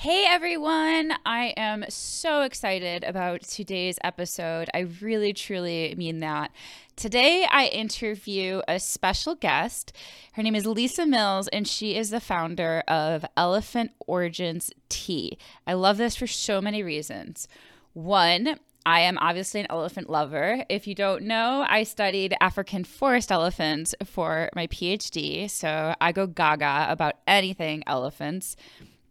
[0.00, 4.70] Hey everyone, I am so excited about today's episode.
[4.72, 6.52] I really, truly mean that.
[6.94, 9.92] Today, I interview a special guest.
[10.34, 15.36] Her name is Lisa Mills, and she is the founder of Elephant Origins Tea.
[15.66, 17.48] I love this for so many reasons.
[17.92, 20.64] One, I am obviously an elephant lover.
[20.68, 26.28] If you don't know, I studied African forest elephants for my PhD, so I go
[26.28, 28.54] gaga about anything elephants.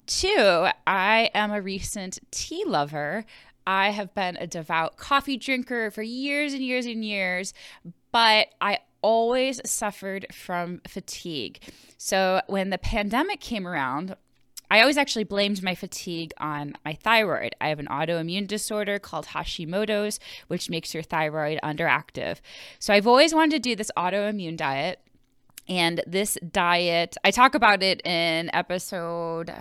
[0.08, 3.26] Two, I am a recent tea lover.
[3.68, 7.54] I have been a devout coffee drinker for years and years and years,
[8.14, 11.60] but I always suffered from fatigue.
[11.98, 14.16] So when the pandemic came around,
[14.72, 17.56] I always actually blamed my fatigue on my thyroid.
[17.60, 22.40] I have an autoimmune disorder called Hashimoto's, which makes your thyroid underactive.
[22.80, 25.02] So I've always wanted to do this autoimmune diet.
[25.70, 29.54] And this diet, I talk about it in episode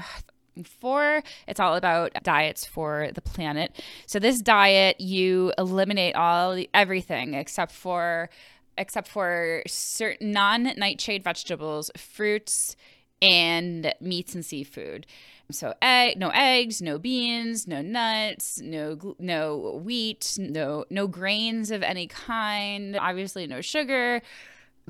[0.64, 1.22] four.
[1.46, 3.80] It's all about diets for the planet.
[4.06, 8.30] So this diet, you eliminate all everything except for
[8.78, 12.76] except for certain non-nightshade vegetables, fruits,
[13.22, 15.06] and meats and seafood.
[15.50, 21.82] So egg, no eggs, no beans, no nuts, no no wheat, no no grains of
[21.82, 22.96] any kind.
[22.96, 24.20] Obviously, no sugar,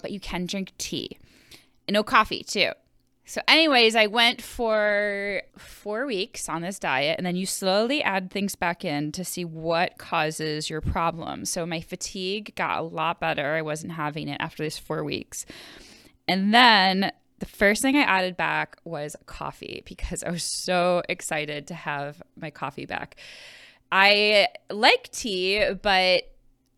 [0.00, 1.18] but you can drink tea.
[1.86, 2.70] And no coffee too.
[3.28, 8.30] So, anyways, I went for four weeks on this diet, and then you slowly add
[8.30, 11.44] things back in to see what causes your problem.
[11.44, 13.54] So, my fatigue got a lot better.
[13.54, 15.44] I wasn't having it after these four weeks.
[16.28, 17.10] And then
[17.40, 22.22] the first thing I added back was coffee because I was so excited to have
[22.36, 23.16] my coffee back.
[23.90, 26.22] I like tea, but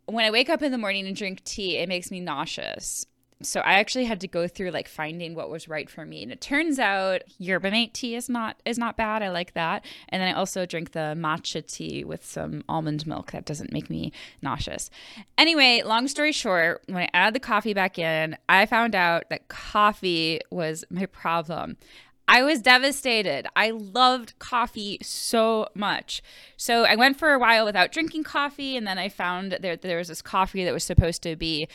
[0.06, 3.04] when I wake up in the morning and drink tea, it makes me nauseous
[3.42, 6.22] so I actually had to go through like finding what was right for me.
[6.22, 9.22] And it turns out yerba mate tea is not is not bad.
[9.22, 9.84] I like that.
[10.08, 13.30] And then I also drink the matcha tea with some almond milk.
[13.30, 14.90] That doesn't make me nauseous.
[15.36, 19.48] Anyway, long story short, when I added the coffee back in, I found out that
[19.48, 21.76] coffee was my problem.
[22.30, 23.46] I was devastated.
[23.56, 26.22] I loved coffee so much.
[26.58, 29.96] So I went for a while without drinking coffee, and then I found there there
[29.96, 31.68] was this coffee that was supposed to be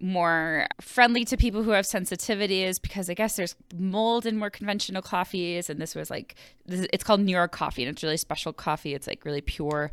[0.00, 5.00] more friendly to people who have sensitivities because I guess there's mold in more conventional
[5.00, 5.70] coffees.
[5.70, 6.34] And this was like,
[6.66, 8.94] it's called New York coffee and it's really special coffee.
[8.94, 9.90] It's like really pure.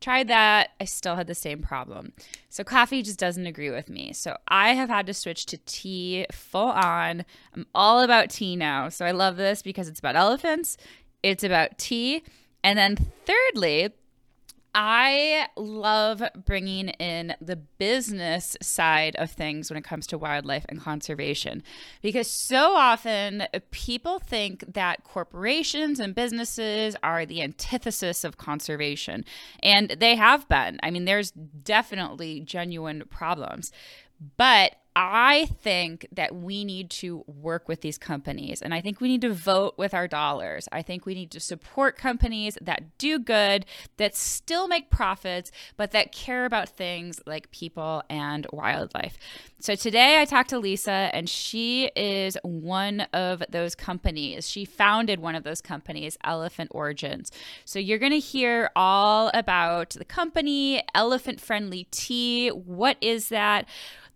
[0.00, 0.70] Tried that.
[0.80, 2.12] I still had the same problem.
[2.48, 4.12] So coffee just doesn't agree with me.
[4.12, 7.24] So I have had to switch to tea full on.
[7.54, 8.88] I'm all about tea now.
[8.88, 10.76] So I love this because it's about elephants,
[11.22, 12.22] it's about tea.
[12.62, 12.96] And then
[13.26, 13.90] thirdly,
[14.74, 20.80] I love bringing in the business side of things when it comes to wildlife and
[20.80, 21.62] conservation
[22.02, 29.24] because so often people think that corporations and businesses are the antithesis of conservation,
[29.62, 30.78] and they have been.
[30.82, 33.72] I mean, there's definitely genuine problems.
[34.36, 39.08] But I think that we need to work with these companies and I think we
[39.08, 40.68] need to vote with our dollars.
[40.72, 43.64] I think we need to support companies that do good,
[43.96, 49.16] that still make profits, but that care about things like people and wildlife.
[49.58, 54.50] So today I talked to Lisa and she is one of those companies.
[54.50, 57.32] She founded one of those companies, Elephant Origins.
[57.64, 62.48] So you're going to hear all about the company, Elephant Friendly Tea.
[62.48, 63.66] What is that?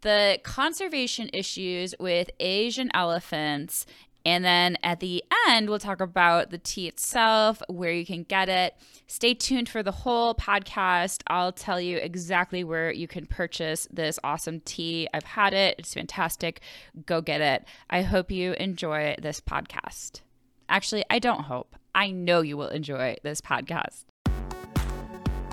[0.05, 3.87] The conservation issues with Asian elephants.
[4.27, 8.49] And then at the end, we'll talk about the tea itself, where you can get
[8.49, 8.75] it.
[9.07, 11.23] Stay tuned for the whole podcast.
[11.27, 15.09] I'll tell you exactly where you can purchase this awesome tea.
[15.13, 16.61] I've had it, it's fantastic.
[17.07, 17.65] Go get it.
[17.91, 20.21] I hope you enjoy this podcast.
[20.69, 21.77] Actually, I don't hope.
[21.95, 24.05] I know you will enjoy this podcast.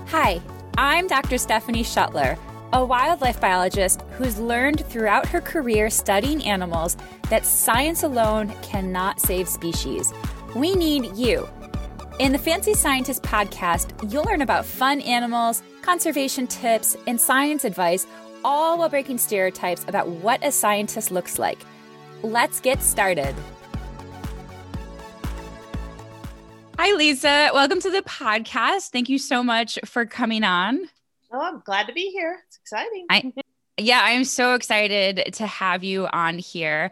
[0.08, 0.42] Hi,
[0.76, 1.38] I'm Dr.
[1.38, 2.38] Stephanie Schuttler
[2.72, 6.96] a wildlife biologist who's learned throughout her career studying animals
[7.28, 10.12] that science alone cannot save species.
[10.56, 11.46] We need you.
[12.18, 18.06] In the Fancy Scientist podcast, you'll learn about fun animals, conservation tips, and science advice,
[18.42, 21.58] all while breaking stereotypes about what a scientist looks like.
[22.22, 23.34] Let's get started.
[26.78, 27.50] Hi, Lisa.
[27.52, 28.88] Welcome to the podcast.
[28.90, 30.88] Thank you so much for coming on.
[31.32, 32.38] Oh, I'm glad to be here.
[32.46, 33.06] It's exciting.
[33.08, 33.32] I,
[33.78, 36.90] yeah, I'm so excited to have you on here.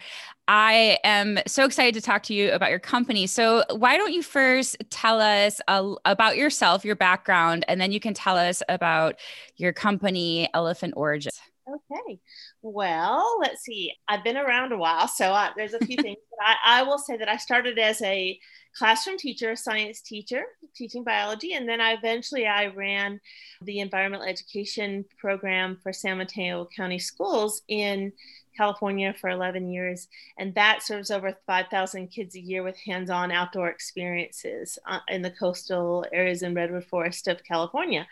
[0.48, 3.26] I am so excited to talk to you about your company.
[3.26, 8.14] So, why don't you first tell us about yourself, your background, and then you can
[8.14, 9.16] tell us about
[9.56, 11.38] your company, Elephant Origins.
[11.69, 12.19] Okay.
[12.62, 13.93] Well, let's see.
[14.09, 16.19] I've been around a while, so I, there's a few things.
[16.41, 18.39] I, I will say that I started as a
[18.77, 20.43] classroom teacher, a science teacher,
[20.75, 23.21] teaching biology, and then I eventually I ran
[23.62, 28.12] the environmental education program for San Mateo County Schools in
[28.57, 30.09] California for 11 years,
[30.39, 35.31] and that serves over 5,000 kids a year with hands-on outdoor experiences uh, in the
[35.31, 38.07] coastal areas in redwood forest of California.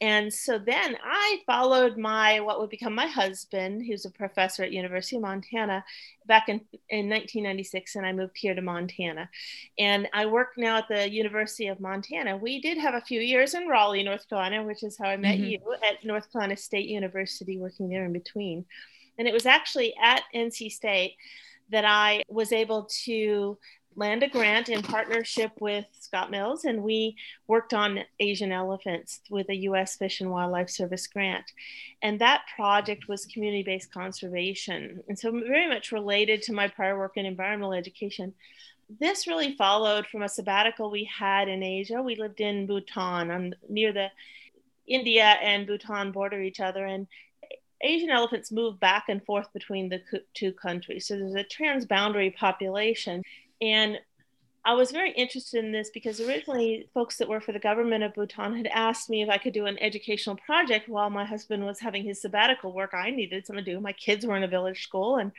[0.00, 4.72] And so then I followed my what would become my husband, who's a professor at
[4.72, 5.84] University of Montana,
[6.26, 6.60] back in,
[6.90, 9.30] in 1996, and I moved here to Montana.
[9.78, 12.36] And I work now at the University of Montana.
[12.36, 15.38] We did have a few years in Raleigh, North Carolina, which is how I met
[15.38, 15.44] mm-hmm.
[15.44, 18.66] you at North Carolina State University, working there in between.
[19.18, 21.14] And it was actually at NC State
[21.70, 23.58] that I was able to
[23.96, 27.16] land a grant in partnership with Scott Mills, and we
[27.48, 29.96] worked on Asian elephants with a U.S.
[29.96, 31.46] Fish and Wildlife Service grant.
[32.02, 35.02] And that project was community based conservation.
[35.08, 38.34] And so, very much related to my prior work in environmental education.
[39.00, 42.00] This really followed from a sabbatical we had in Asia.
[42.02, 44.08] We lived in Bhutan, on, near the
[44.86, 46.84] India and Bhutan border each other.
[46.84, 47.08] And
[47.80, 50.00] Asian elephants move back and forth between the
[50.34, 51.06] two countries.
[51.06, 53.22] So there's a transboundary population.
[53.60, 53.98] And
[54.66, 58.14] I was very interested in this because originally folks that work for the government of
[58.14, 61.78] Bhutan had asked me if I could do an educational project while my husband was
[61.78, 62.90] having his sabbatical work.
[62.92, 63.80] I needed something to do.
[63.80, 65.30] My kids were in a village school, and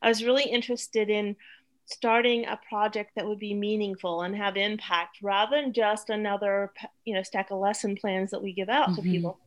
[0.00, 1.36] I was really interested in
[1.84, 6.72] starting a project that would be meaningful and have impact rather than just another
[7.04, 8.96] you know stack of lesson plans that we give out mm-hmm.
[8.96, 9.38] to people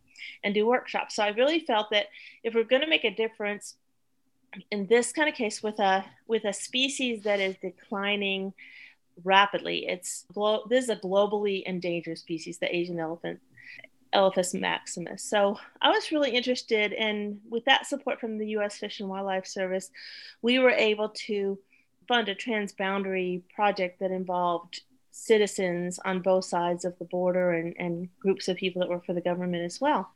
[0.44, 1.16] and do workshops.
[1.16, 2.08] So I really felt that
[2.44, 3.76] if we're going to make a difference
[4.72, 8.54] in this kind of case with a with a species that is declining
[9.24, 10.26] rapidly it's
[10.70, 13.40] this is a globally endangered species the asian elephant
[14.14, 15.24] elephas maximus.
[15.24, 19.46] So i was really interested and with that support from the u.s fish and wildlife
[19.46, 19.90] service
[20.42, 21.58] we were able to
[22.08, 24.82] fund a transboundary project that involved
[25.12, 29.14] citizens on both sides of the border and, and groups of people that work for
[29.14, 30.12] the government as well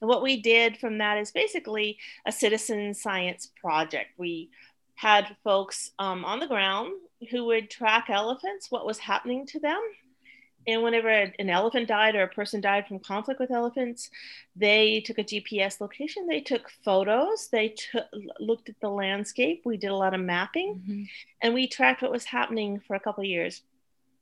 [0.00, 4.10] and what we did from that is basically a citizen science project.
[4.16, 4.50] We
[4.94, 6.92] had folks um, on the ground
[7.30, 9.80] who would track elephants, what was happening to them.
[10.66, 14.10] And whenever an elephant died or a person died from conflict with elephants,
[14.54, 16.26] they took a GPS location.
[16.26, 17.48] They took photos.
[17.48, 18.04] They took,
[18.38, 19.62] looked at the landscape.
[19.64, 21.02] We did a lot of mapping, mm-hmm.
[21.40, 23.62] and we tracked what was happening for a couple of years.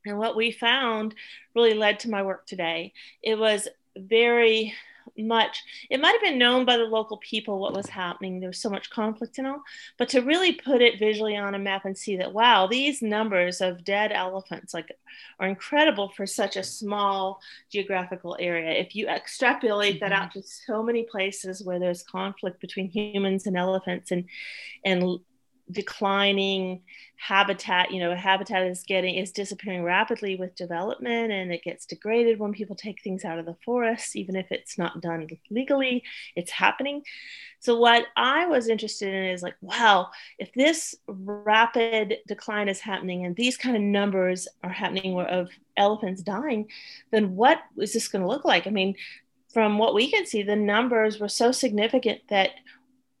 [0.05, 1.15] And what we found
[1.53, 2.93] really led to my work today.
[3.21, 3.67] It was
[3.97, 4.73] very
[5.17, 5.63] much.
[5.89, 8.39] It might have been known by the local people what was happening.
[8.39, 9.63] There was so much conflict and all.
[9.97, 13.61] But to really put it visually on a map and see that wow these numbers
[13.61, 14.91] of dead elephants like
[15.39, 18.71] are incredible for such a small geographical area.
[18.71, 20.09] If you extrapolate mm-hmm.
[20.09, 24.25] that out to so many places where there's conflict between humans and elephants and
[24.83, 25.19] and
[25.71, 26.81] declining
[27.19, 32.39] habitat you know habitat is getting is disappearing rapidly with development and it gets degraded
[32.39, 36.03] when people take things out of the forest even if it's not done legally
[36.35, 37.01] it's happening.
[37.59, 43.25] So what i was interested in is like wow if this rapid decline is happening
[43.25, 46.67] and these kind of numbers are happening of elephants dying
[47.11, 48.67] then what is this going to look like?
[48.67, 48.95] I mean
[49.53, 52.51] from what we can see the numbers were so significant that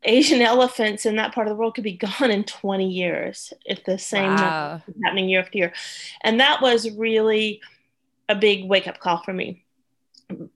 [0.03, 3.83] Asian elephants in that part of the world could be gone in 20 years if
[3.83, 4.81] the same wow.
[5.03, 5.73] happening year after year.
[6.21, 7.61] And that was really
[8.29, 9.63] a big wake up call for me.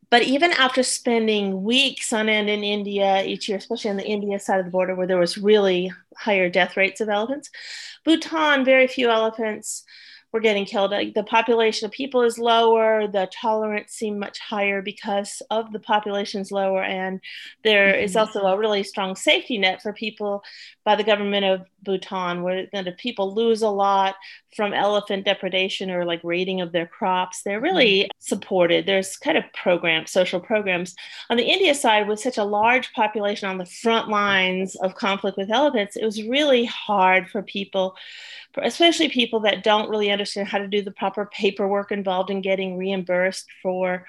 [0.10, 4.38] But even after spending weeks on end in India each year, especially on the India
[4.38, 7.50] side of the border where there was really higher death rates of elephants,
[8.04, 9.86] Bhutan, very few elephants
[10.32, 10.92] were getting killed.
[10.92, 13.08] The population of people is lower.
[13.08, 17.20] The tolerance seemed much higher because of the population's lower, and
[17.64, 18.04] there mm-hmm.
[18.04, 20.44] is also a really strong safety net for people
[20.84, 24.16] by the government of Bhutan, where the people lose a lot
[24.56, 27.42] from elephant depredation or like raiding of their crops.
[27.42, 28.10] They're really mm-hmm.
[28.20, 28.86] supported.
[28.86, 30.96] There's kind of programs, social programs.
[31.30, 35.38] On the India side, with such a large population on the front lines of conflict
[35.38, 37.96] with elephants, it was really hard for people
[38.62, 42.78] especially people that don't really understand how to do the proper paperwork involved in getting
[42.78, 44.06] reimbursed for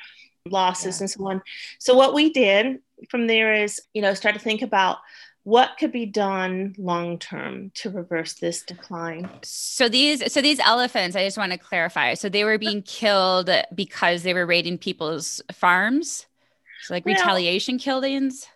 [0.49, 1.02] losses yeah.
[1.04, 1.42] and so on.
[1.78, 4.99] So what we did from there is, you know, start to think about
[5.44, 11.16] what could be done long term to reverse this decline so these so these elephants
[11.16, 15.42] i just want to clarify so they were being killed because they were raiding people's
[15.52, 16.26] farms
[16.82, 18.46] so like well, retaliation killings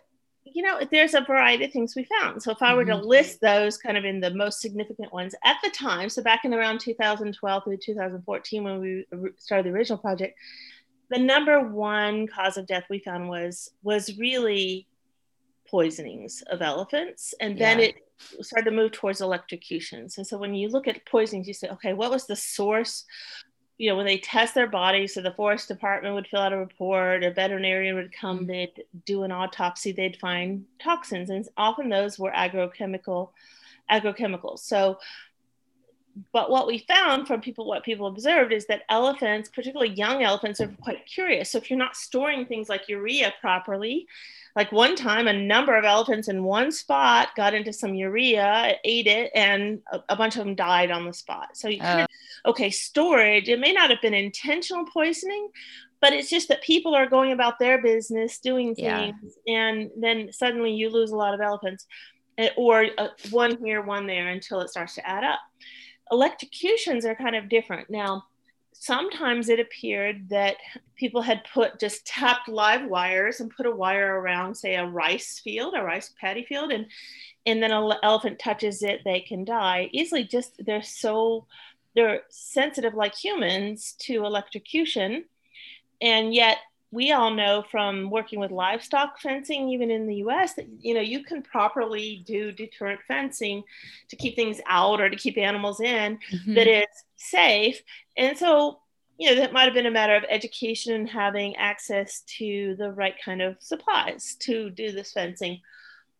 [0.56, 2.42] you know, there's a variety of things we found.
[2.42, 3.06] So if I were to mm-hmm.
[3.06, 6.54] list those kind of in the most significant ones at the time, so back in
[6.54, 9.04] around 2012 through 2014 when we
[9.36, 10.38] started the original project,
[11.10, 14.86] the number one cause of death we found was was really
[15.70, 17.34] poisonings of elephants.
[17.40, 17.86] And then yeah.
[17.86, 20.18] it started to move towards electrocutions.
[20.18, 23.04] And so when you look at poisonings, you say, okay, what was the source?
[23.78, 26.58] You know, when they test their bodies, so the forest department would fill out a
[26.58, 28.46] report, a veterinarian would come, mm-hmm.
[28.46, 31.30] they'd do an autopsy, they'd find toxins.
[31.30, 33.30] And often those were agrochemical
[33.90, 34.60] agrochemicals.
[34.60, 34.98] So
[36.32, 40.60] but what we found from people what people observed is that elephants particularly young elephants
[40.60, 44.06] are quite curious so if you're not storing things like urea properly
[44.54, 49.06] like one time a number of elephants in one spot got into some urea ate
[49.06, 52.04] it and a, a bunch of them died on the spot so you kind uh.
[52.04, 55.48] of okay storage it may not have been intentional poisoning
[56.00, 59.68] but it's just that people are going about their business doing things yeah.
[59.68, 61.86] and then suddenly you lose a lot of elephants
[62.38, 65.40] eh, or uh, one here one there until it starts to add up
[66.10, 67.90] electrocutions are kind of different.
[67.90, 68.24] Now
[68.78, 70.56] sometimes it appeared that
[70.96, 75.40] people had put just tapped live wires and put a wire around say a rice
[75.42, 76.86] field a rice paddy field and
[77.46, 79.88] and then an elephant touches it they can die.
[79.92, 81.46] Easily just they're so
[81.94, 85.24] they're sensitive like humans to electrocution
[86.00, 86.58] and yet
[86.90, 91.00] we all know from working with livestock fencing even in the US that you know
[91.00, 93.62] you can properly do deterrent fencing
[94.08, 96.54] to keep things out or to keep animals in mm-hmm.
[96.54, 97.82] that is safe
[98.16, 98.80] and so
[99.18, 102.90] you know that might have been a matter of education and having access to the
[102.92, 105.60] right kind of supplies to do this fencing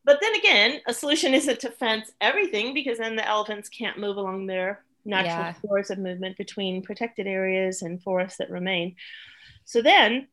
[0.04, 4.16] but then again a solution isn't to fence everything because then the elephants can't move
[4.16, 5.52] along their natural yeah.
[5.52, 8.96] course of movement between protected areas and forests that remain
[9.64, 10.26] so then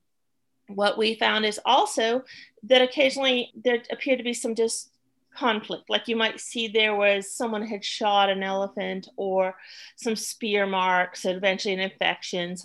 [0.68, 2.24] what we found is also
[2.64, 4.90] that occasionally there appeared to be some just
[5.36, 5.90] conflict.
[5.90, 9.56] Like you might see there was someone had shot an elephant or
[9.96, 12.56] some spear marks and eventually an infection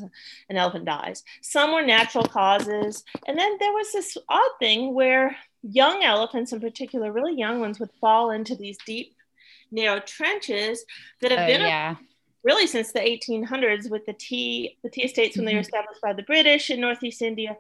[0.49, 1.25] an elephant dies.
[1.41, 3.05] Some were natural causes.
[3.27, 7.81] And then there was this odd thing where young elephants in particular really young ones
[7.81, 9.15] would fall into these deep
[9.71, 10.85] narrow trenches
[11.21, 11.97] that have uh, been yeah.
[12.49, 15.77] Really since the 1800s with the tea the tea estates when they were mm-hmm.
[15.77, 17.55] established by the british in northeast india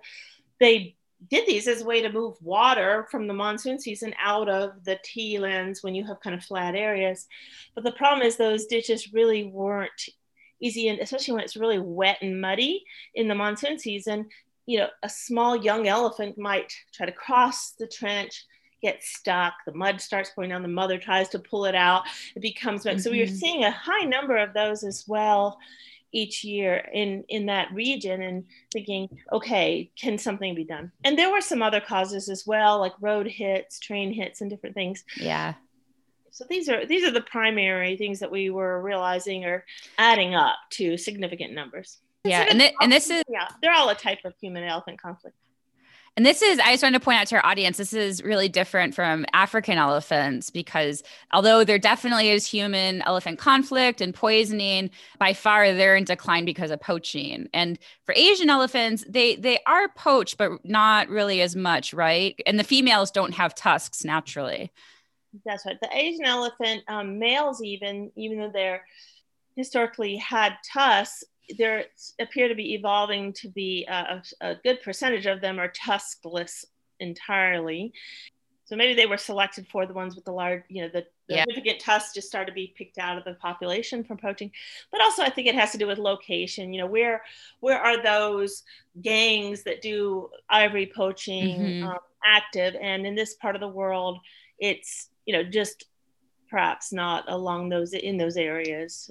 [0.60, 0.96] they
[1.30, 4.98] did these as a way to move water from the monsoon season out of the
[5.02, 7.26] tea lands when you have kind of flat areas.
[7.74, 10.08] But the problem is those ditches really weren't
[10.60, 14.28] easy, and especially when it's really wet and muddy in the monsoon season.
[14.66, 18.44] You know, a small young elephant might try to cross the trench,
[18.82, 19.54] get stuck.
[19.66, 20.62] The mud starts pouring down.
[20.62, 22.04] The mother tries to pull it out.
[22.34, 22.98] It becomes mm-hmm.
[22.98, 23.34] so we are mm-hmm.
[23.34, 25.58] seeing a high number of those as well
[26.12, 31.30] each year in in that region and thinking okay can something be done and there
[31.30, 35.54] were some other causes as well like road hits train hits and different things yeah
[36.30, 39.64] so these are these are the primary things that we were realizing are
[39.98, 43.94] adding up to significant numbers yeah and, th- and this is yeah they're all a
[43.94, 45.36] type of human elephant conflict
[46.18, 48.48] and this is, I just wanted to point out to our audience, this is really
[48.48, 55.32] different from African elephants because although there definitely is human elephant conflict and poisoning, by
[55.32, 57.48] far they're in decline because of poaching.
[57.54, 62.34] And for Asian elephants, they they are poached, but not really as much, right?
[62.46, 64.72] And the females don't have tusks naturally.
[65.46, 65.78] That's right.
[65.80, 68.84] The Asian elephant um, males, even even though they're
[69.54, 71.22] historically had tusks,
[71.56, 71.84] there
[72.20, 76.64] appear to be evolving to be a, a, good percentage of them are tuskless
[77.00, 77.92] entirely.
[78.64, 81.36] So maybe they were selected for the ones with the large, you know, the, the
[81.36, 81.44] yeah.
[81.44, 84.50] significant tusks just started to be picked out of the population from poaching.
[84.92, 86.74] But also, I think it has to do with location.
[86.74, 87.22] You know, where
[87.60, 88.64] where are those
[89.00, 91.88] gangs that do ivory poaching mm-hmm.
[91.88, 92.76] um, active?
[92.78, 94.18] And in this part of the world,
[94.58, 95.86] it's you know just
[96.50, 99.10] perhaps not along those in those areas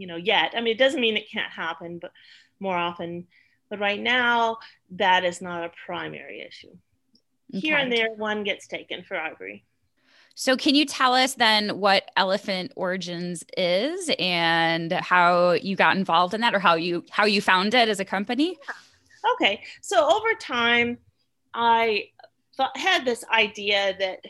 [0.00, 0.54] you know yet.
[0.56, 2.12] I mean it doesn't mean it can't happen but
[2.58, 3.26] more often.
[3.68, 4.58] But right now
[4.92, 6.76] that is not a primary issue.
[7.52, 7.60] Okay.
[7.60, 9.64] here and there one gets taken for ivory
[10.34, 16.32] so can you tell us then what elephant origins is and how you got involved
[16.32, 18.56] in that or how you how you found it as a company?
[19.34, 19.62] Okay.
[19.82, 20.98] So over time
[21.52, 22.04] i
[22.56, 24.20] thought, had this idea that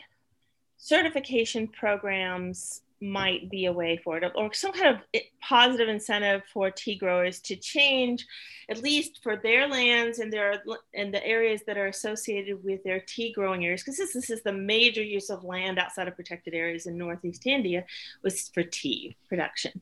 [0.77, 6.69] certification programs might be a way for it or some kind of positive incentive for
[6.69, 8.25] tea growers to change
[8.69, 10.61] at least for their lands and their
[10.93, 13.81] and the areas that are associated with their tea growing areas.
[13.81, 17.47] Because this, this is the major use of land outside of protected areas in northeast
[17.47, 17.83] india
[18.23, 19.81] was for tea production.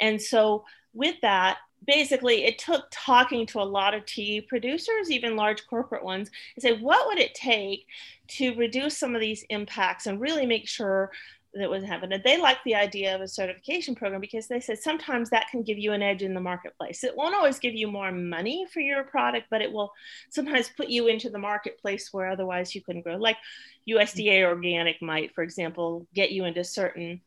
[0.00, 5.36] And so with that basically it took talking to a lot of tea producers even
[5.36, 7.86] large corporate ones and say what would it take
[8.28, 11.10] to reduce some of these impacts and really make sure
[11.58, 12.20] that was happening.
[12.24, 15.78] They like the idea of a certification program because they said sometimes that can give
[15.78, 17.04] you an edge in the marketplace.
[17.04, 19.92] It won't always give you more money for your product, but it will
[20.30, 23.16] sometimes put you into the marketplace where otherwise you couldn't grow.
[23.16, 23.36] Like
[23.88, 27.20] USDA organic might, for example, get you into certain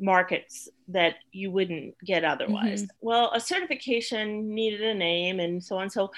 [0.00, 2.82] markets that you wouldn't get otherwise.
[2.82, 3.06] Mm-hmm.
[3.06, 5.90] Well, a certification needed a name and so on.
[5.90, 6.10] So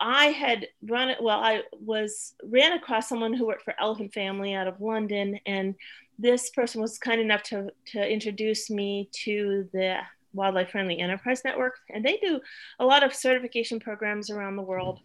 [0.00, 1.22] I had run it.
[1.22, 5.74] Well, I was ran across someone who worked for Elephant Family out of London, and
[6.20, 9.96] this person was kind enough to to introduce me to the
[10.32, 12.40] Wildlife Friendly Enterprise Network, and they do
[12.78, 15.00] a lot of certification programs around the world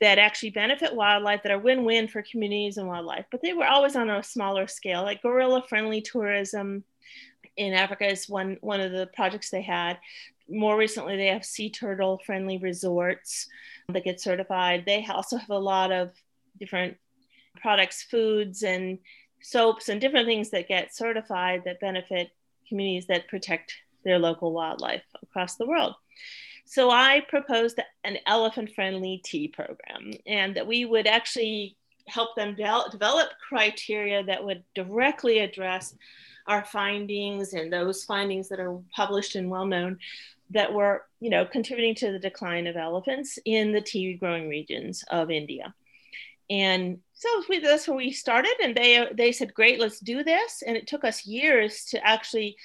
[0.00, 3.26] that actually benefit wildlife that are win-win for communities and wildlife.
[3.30, 6.84] But they were always on a smaller scale, like gorilla-friendly tourism
[7.56, 9.98] in Africa is one one of the projects they had.
[10.48, 13.48] More recently, they have sea turtle friendly resorts
[13.88, 14.84] that get certified.
[14.86, 16.12] They also have a lot of
[16.58, 16.96] different
[17.60, 18.98] products, foods, and
[19.44, 22.30] soaps, and different things that get certified that benefit
[22.68, 23.74] communities that protect
[24.04, 25.94] their local wildlife across the world.
[26.64, 32.54] So I proposed an elephant friendly tea program, and that we would actually help them
[32.54, 35.94] de- develop criteria that would directly address
[36.46, 39.98] our findings and those findings that are published and well known
[40.50, 45.04] that were, you know, contributing to the decline of elephants in the tea growing regions
[45.10, 45.74] of India.
[46.50, 50.62] And so we, that's where we started, and they they said, "Great, let's do this."
[50.66, 52.56] And it took us years to actually,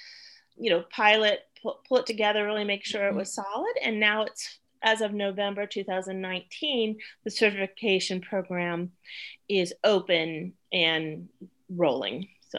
[0.56, 3.18] you know, pilot, pull, pull it together, really make sure it mm-hmm.
[3.18, 3.74] was solid.
[3.82, 8.90] And now it's as of November 2019, the certification program
[9.48, 11.28] is open and
[11.68, 12.28] rolling.
[12.48, 12.58] So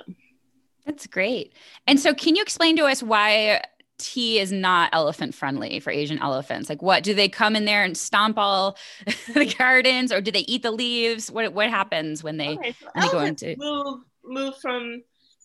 [0.86, 1.54] that's great.
[1.88, 3.62] And so, can you explain to us why
[4.04, 6.70] tea is not elephant friendly for Asian elephants?
[6.70, 8.78] Like, what do they come in there and stomp all
[9.34, 11.32] the gardens, or do they eat the leaves?
[11.32, 15.04] What what happens when they, okay, so when they go into move move from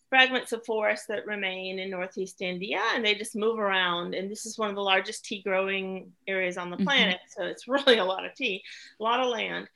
[0.08, 4.14] fragments of forest that remain in northeast India, and they just move around.
[4.14, 6.86] And this is one of the largest tea growing areas on the mm-hmm.
[6.86, 7.42] planet, mm-hmm.
[7.42, 8.62] so it's really a lot of tea,
[9.00, 9.68] a lot of land.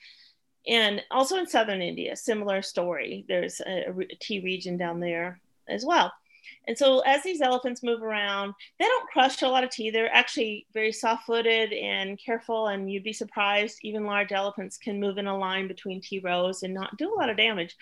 [0.66, 3.24] And also in southern India, similar story.
[3.28, 6.12] There's a, a tea region down there as well.
[6.68, 9.90] And so as these elephants move around, they don't crush a lot of tea.
[9.90, 15.18] They're actually very soft-footed and careful, and you'd be surprised even large elephants can move
[15.18, 17.76] in a line between tea rows and not do a lot of damage.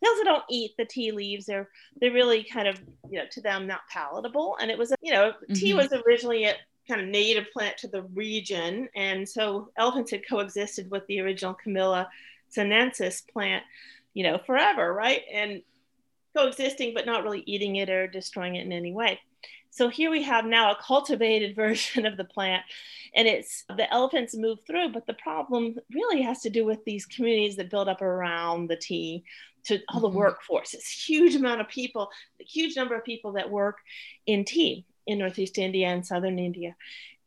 [0.00, 1.46] They also don't eat the tea leaves.
[1.46, 1.68] They're
[2.00, 4.56] they're really kind of you know to them not palatable.
[4.60, 5.54] And it was a, you know mm-hmm.
[5.54, 6.54] tea was originally a
[6.86, 11.54] kind of native plant to the region, and so elephants had coexisted with the original
[11.54, 12.08] Camellia
[12.48, 13.62] sinensis plant,
[14.14, 15.22] you know, forever, right?
[15.32, 15.62] And
[16.36, 19.18] coexisting, but not really eating it or destroying it in any way.
[19.70, 22.64] So here we have now a cultivated version of the plant,
[23.14, 24.90] and it's the elephants move through.
[24.90, 28.76] But the problem really has to do with these communities that build up around the
[28.76, 29.24] tea,
[29.68, 30.18] to all the mm-hmm.
[30.18, 30.74] workforce.
[30.74, 32.10] It's huge amount of people,
[32.40, 33.78] a huge number of people that work
[34.26, 36.74] in tea in Northeast India and Southern India.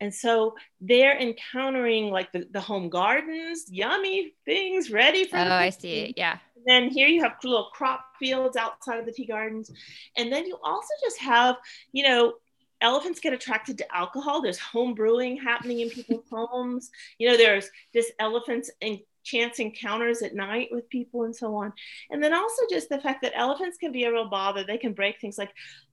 [0.00, 5.36] And so they're encountering like the, the home gardens, yummy things ready for.
[5.36, 6.12] Oh, I see.
[6.16, 9.70] Yeah then here you have little crop fields outside of the tea gardens.
[10.16, 11.56] And then you also just have,
[11.92, 12.34] you know,
[12.80, 14.42] elephants get attracted to alcohol.
[14.42, 16.90] There's home brewing happening in people's homes.
[17.18, 21.72] You know, there's just elephants and chance encounters at night with people and so on.
[22.10, 24.64] And then also just the fact that elephants can be a real bother.
[24.64, 25.52] They can break things like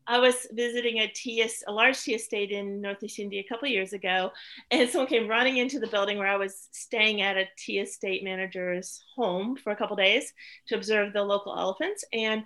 [0.10, 3.94] I was visiting a tea, a large tea estate in Northeast India a couple years
[3.94, 4.32] ago,
[4.72, 8.24] and someone came running into the building where I was staying at a tea estate
[8.24, 10.34] manager's home for a couple days
[10.68, 12.04] to observe the local elephants.
[12.12, 12.44] And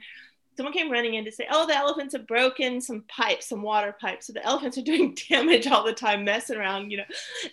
[0.58, 3.96] someone came running in to say, "Oh, the elephants have broken some pipes, some water
[3.98, 4.28] pipes.
[4.28, 7.06] So the elephants are doing damage all the time, messing around, you know,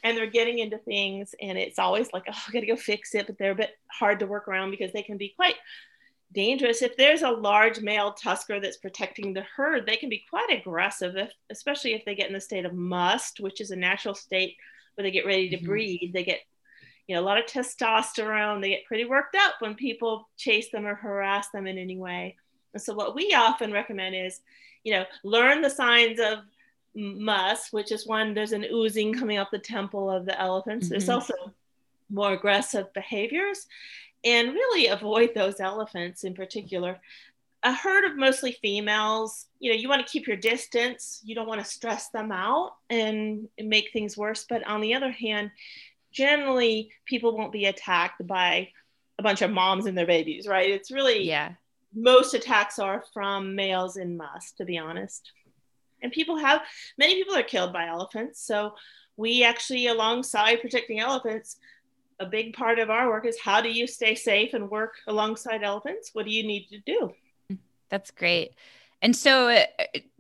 [0.03, 1.37] and they're getting into things.
[1.41, 3.79] And it's always like, oh, I got to go fix it, but they're a bit
[3.87, 5.55] hard to work around because they can be quite
[6.33, 6.83] dangerous.
[6.83, 11.17] If there's a large male tusker that's protecting the herd, they can be quite aggressive,
[11.17, 14.57] if, especially if they get in the state of musth, which is a natural state
[14.95, 15.67] where they get ready to mm-hmm.
[15.67, 16.11] breed.
[16.15, 16.41] They get
[17.07, 18.61] you know, a lot of testosterone.
[18.61, 22.37] They get pretty worked up when people chase them or harass them in any way.
[22.73, 24.41] And so, what we often recommend is,
[24.85, 26.39] you know, learn the signs of
[26.95, 30.87] musth, which is when there's an oozing coming up the temple of the elephants.
[30.87, 30.93] Mm-hmm.
[30.93, 31.35] There's also
[32.11, 33.67] more aggressive behaviors
[34.25, 36.99] and really avoid those elephants in particular.
[37.63, 41.21] A herd of mostly females, you know, you want to keep your distance.
[41.25, 44.47] You don't want to stress them out and, make things worse.
[44.49, 45.51] But on the other hand,
[46.11, 48.71] generally people won't be attacked by
[49.19, 50.71] a bunch of moms and their babies, right?
[50.71, 51.53] It's really, yeah.
[51.95, 55.33] Most attacks are from males in musth, to be honest.
[56.03, 56.63] And people have,
[56.97, 58.41] many people are killed by elephants.
[58.41, 58.75] So
[59.19, 61.57] we actually, alongside protecting elephants,
[62.21, 65.63] a big part of our work is how do you stay safe and work alongside
[65.63, 66.11] elephants?
[66.13, 67.11] What do you need to do?
[67.89, 68.55] That's great.
[69.03, 69.65] And so, uh,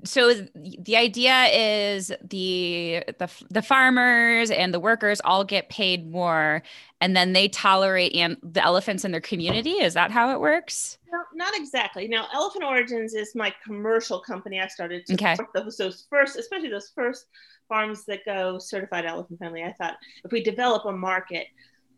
[0.05, 6.63] so the idea is the the the farmers and the workers all get paid more,
[7.03, 9.73] and then they tolerate and the elephants in their community.
[9.73, 10.97] Is that how it works?
[11.13, 12.09] No, not exactly.
[12.09, 14.61] Now, Elephant Origins is my commercial company.
[14.61, 15.37] I started to okay.
[15.55, 17.27] those, those first, especially those first
[17.69, 19.63] farms that go certified elephant friendly.
[19.63, 21.49] I thought if we develop a market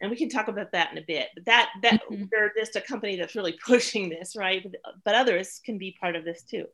[0.02, 2.24] and we can talk about that in a bit but that that mm-hmm.
[2.30, 4.66] we're just a company that's really pushing this right
[5.04, 6.66] but others can be part of this too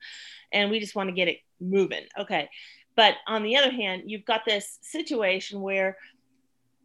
[0.52, 2.48] and we just want to get it moving okay
[2.96, 5.96] but on the other hand you've got this situation where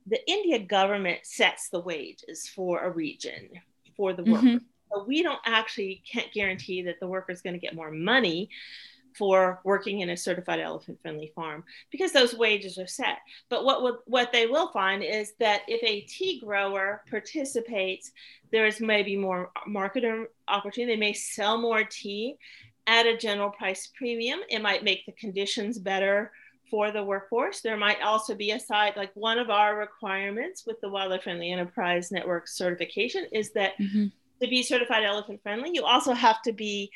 [0.07, 3.49] the india government sets the wages for a region
[3.95, 4.57] for the worker mm-hmm.
[4.91, 8.49] so we don't actually can't guarantee that the worker is going to get more money
[9.17, 13.19] for working in a certified elephant friendly farm because those wages are set.
[13.49, 18.11] But what will, what they will find is that if a tea grower participates,
[18.51, 20.03] there is maybe more market
[20.47, 20.93] opportunity.
[20.93, 22.35] They may sell more tea
[22.87, 24.39] at a general price premium.
[24.49, 26.31] It might make the conditions better
[26.69, 27.61] for the workforce.
[27.61, 31.51] There might also be a side, like one of our requirements with the Wildlife Friendly
[31.51, 34.07] Enterprise Network certification is that mm-hmm.
[34.41, 36.91] to be certified elephant friendly, you also have to be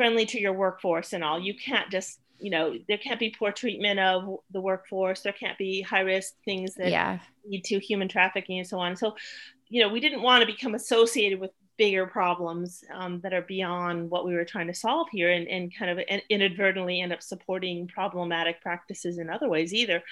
[0.00, 1.38] friendly to your workforce and all.
[1.38, 5.20] You can't just, you know, there can't be poor treatment of the workforce.
[5.20, 7.18] There can't be high risk things that yeah.
[7.44, 8.96] lead to human trafficking and so on.
[8.96, 9.14] So,
[9.68, 14.08] you know, we didn't want to become associated with bigger problems um, that are beyond
[14.08, 15.98] what we were trying to solve here and, and kind of
[16.30, 20.02] inadvertently end up supporting problematic practices in other ways either.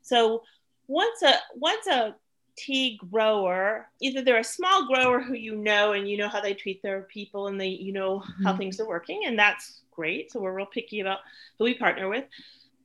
[0.00, 0.42] So
[0.86, 2.16] once a once a
[2.56, 6.54] tea grower either they're a small grower who you know and you know how they
[6.54, 8.44] treat their people and they you know mm-hmm.
[8.44, 11.18] how things are working and that's great so we're real picky about
[11.58, 12.24] who we partner with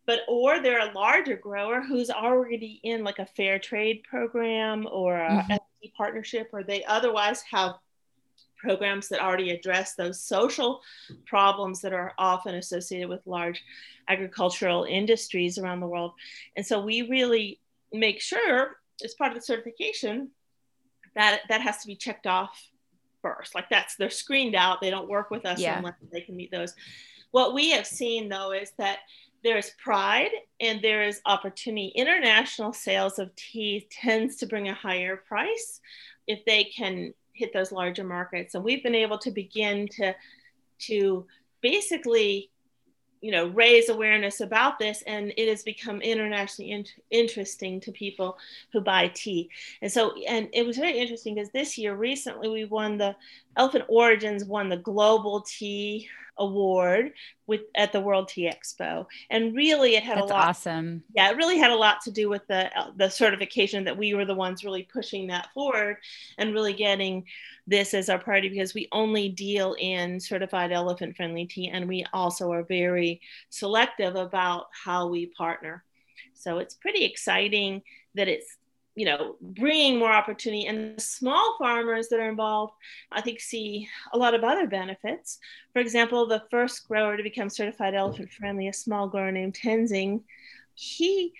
[0.06, 5.16] but or they're a larger grower who's already in like a fair trade program or
[5.18, 5.88] a mm-hmm.
[5.96, 7.76] partnership or they otherwise have
[8.58, 10.82] programs that already address those social
[11.26, 13.64] problems that are often associated with large
[14.08, 16.14] agricultural industries around the world
[16.56, 17.60] and so we really
[17.94, 20.30] make sure as part of the certification,
[21.16, 22.70] that that has to be checked off
[23.22, 23.56] first.
[23.56, 24.82] Like that's they're screened out.
[24.82, 25.78] They don't work with us yeah.
[25.78, 26.74] unless they can meet those.
[27.32, 29.00] What we have seen though is that
[29.44, 31.94] there is pride and there is opportunity.
[31.96, 35.80] International sales of tea tends to bring a higher price
[36.28, 38.56] if they can hit those larger markets.
[38.56, 40.14] And we've been able to begin to
[40.80, 41.26] to
[41.62, 42.52] basically
[43.22, 48.38] you know raise awareness about this and it has become internationally in- interesting to people
[48.72, 49.50] who buy tea.
[49.82, 53.16] And so and it was very interesting because this year recently we won the
[53.58, 56.08] elephant origins won the global tea
[56.39, 57.13] award
[57.45, 60.47] with at the World Tea Expo, and really it had That's a lot.
[60.49, 61.04] Awesome.
[61.15, 64.13] Yeah, it really had a lot to do with the uh, the certification that we
[64.13, 65.97] were the ones really pushing that forward,
[66.38, 67.25] and really getting
[67.67, 72.06] this as our priority because we only deal in certified elephant friendly tea, and we
[72.13, 75.84] also are very selective about how we partner.
[76.34, 77.84] So it's pretty exciting
[78.15, 78.58] that it's
[78.95, 80.65] you know, bringing more opportunity.
[80.65, 82.73] And the small farmers that are involved,
[83.12, 85.39] I think, see a lot of other benefits.
[85.73, 90.21] For example, the first grower to become certified elephant friendly, a small grower named Tenzing,
[90.75, 91.34] he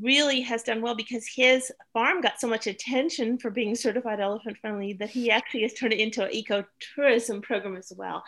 [0.00, 4.56] really has done well because his farm got so much attention for being certified elephant
[4.58, 8.22] friendly that he actually has turned it into an ecotourism program as well.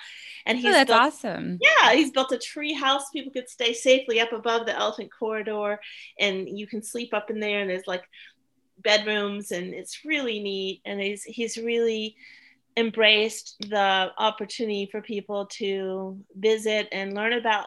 [0.47, 1.59] And he's oh, that's built, awesome.
[1.61, 3.11] Yeah, he's built a tree house.
[3.11, 5.81] People could stay safely up above the elephant corridor,
[6.19, 7.61] and you can sleep up in there.
[7.61, 8.05] And there's like
[8.79, 12.17] bedrooms and it's really neat and he's he's really
[12.77, 17.67] embraced the opportunity for people to visit and learn about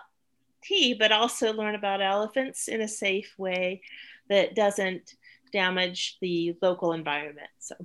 [0.63, 3.81] tea but also learn about elephants in a safe way
[4.29, 5.13] that doesn't
[5.53, 7.75] damage the local environment so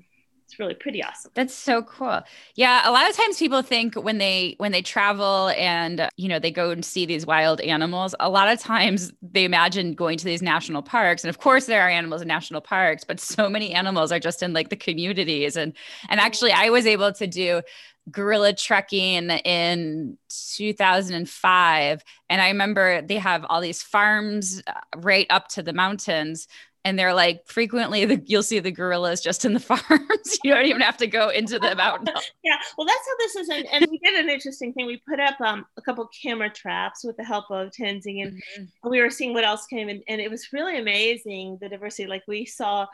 [0.51, 1.31] it's really pretty awesome.
[1.35, 2.23] That's so cool.
[2.57, 6.41] Yeah a lot of times people think when they when they travel and you know
[6.41, 10.25] they go and see these wild animals a lot of times they imagine going to
[10.25, 11.23] these national parks.
[11.23, 14.43] And of course there are animals in national parks but so many animals are just
[14.43, 15.57] in like the communities.
[15.57, 15.73] And
[16.09, 17.63] and actually i was able to do
[18.11, 20.17] gorilla trekking in
[20.57, 26.49] 2005 and i remember they have all these farms uh, right up to the mountains
[26.85, 30.67] and they're like frequently the, you'll see the gorillas just in the farms you don't
[30.67, 32.15] even have to go into the mountain
[32.45, 35.21] yeah well that's how this is and, and we did an interesting thing we put
[35.21, 38.91] up um, a couple camera traps with the help of tenzing and mm-hmm.
[38.91, 42.23] we were seeing what else came in and it was really amazing the diversity like
[42.27, 42.87] we saw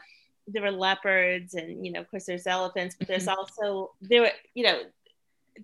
[0.49, 3.39] there were leopards and you know of course there's elephants but there's mm-hmm.
[3.39, 4.81] also there were you know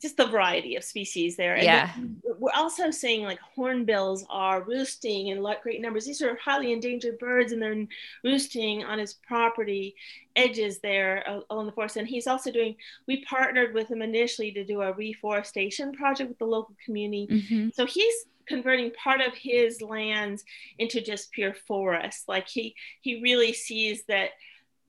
[0.00, 1.54] just the variety of species there.
[1.54, 1.90] And yeah.
[2.38, 6.06] we're also seeing like hornbills are roosting in great numbers.
[6.06, 7.86] These are highly endangered birds, and they're
[8.24, 9.94] roosting on his property
[10.36, 11.96] edges there along the forest.
[11.96, 12.76] And he's also doing.
[13.06, 17.28] We partnered with him initially to do a reforestation project with the local community.
[17.30, 17.68] Mm-hmm.
[17.74, 18.14] So he's
[18.46, 20.44] converting part of his lands
[20.78, 22.28] into just pure forest.
[22.28, 24.30] Like he he really sees that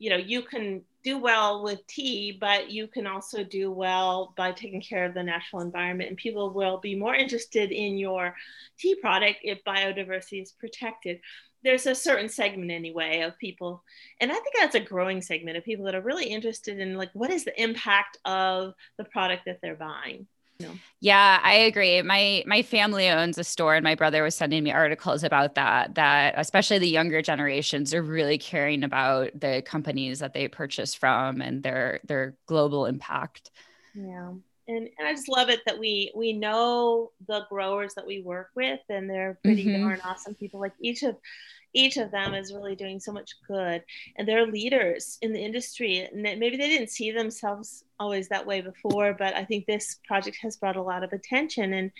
[0.03, 4.51] you know you can do well with tea but you can also do well by
[4.51, 6.09] taking care of the natural environment.
[6.09, 8.35] And people will be more interested in your
[8.77, 11.21] tea product if biodiversity is protected.
[11.63, 13.81] There's a certain segment anyway of people
[14.19, 17.11] and i think that's a growing segment of people that are really interested in like
[17.13, 20.27] what is the impact of the product that they're buying
[20.99, 22.01] yeah, I agree.
[22.01, 25.95] My my family owns a store and my brother was sending me articles about that
[25.95, 31.41] that especially the younger generations are really caring about the companies that they purchase from
[31.41, 33.51] and their their global impact.
[33.93, 34.33] Yeah.
[34.65, 38.51] And, and I just love it that we we know the growers that we work
[38.55, 39.83] with and they're pretty mm-hmm.
[39.83, 40.61] darn awesome people.
[40.61, 41.17] Like each of
[41.73, 43.83] each of them is really doing so much good
[44.15, 48.59] and they're leaders in the industry and maybe they didn't see themselves always that way
[48.59, 51.91] before but i think this project has brought a lot of attention and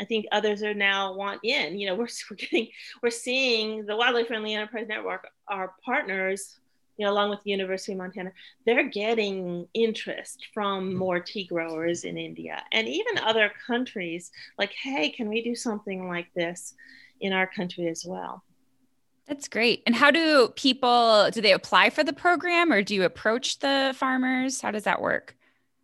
[0.00, 2.68] i think others are now want in you know we're, we're getting
[3.02, 6.58] we're seeing the wildlife friendly enterprise network our partners
[6.96, 8.32] you know, along with the University of Montana,
[8.64, 10.98] they're getting interest from mm-hmm.
[10.98, 14.30] more tea growers in India and even other countries.
[14.58, 16.74] Like, hey, can we do something like this
[17.20, 18.42] in our country as well?
[19.26, 19.82] That's great.
[19.86, 23.92] And how do people do they apply for the program or do you approach the
[23.96, 24.60] farmers?
[24.60, 25.35] How does that work?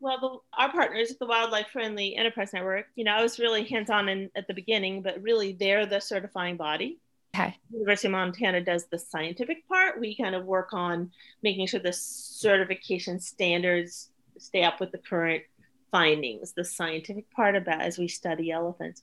[0.03, 3.63] Well, the, our partners at the Wildlife Friendly Enterprise Network, you know, I was really
[3.63, 6.99] hands on at the beginning, but really they're the certifying body.
[7.37, 7.57] Okay.
[7.73, 10.01] University of Montana does the scientific part.
[10.01, 11.13] We kind of work on
[11.45, 15.45] making sure the certification standards stay up with the current
[15.93, 19.03] findings, the scientific part of that as we study elephants,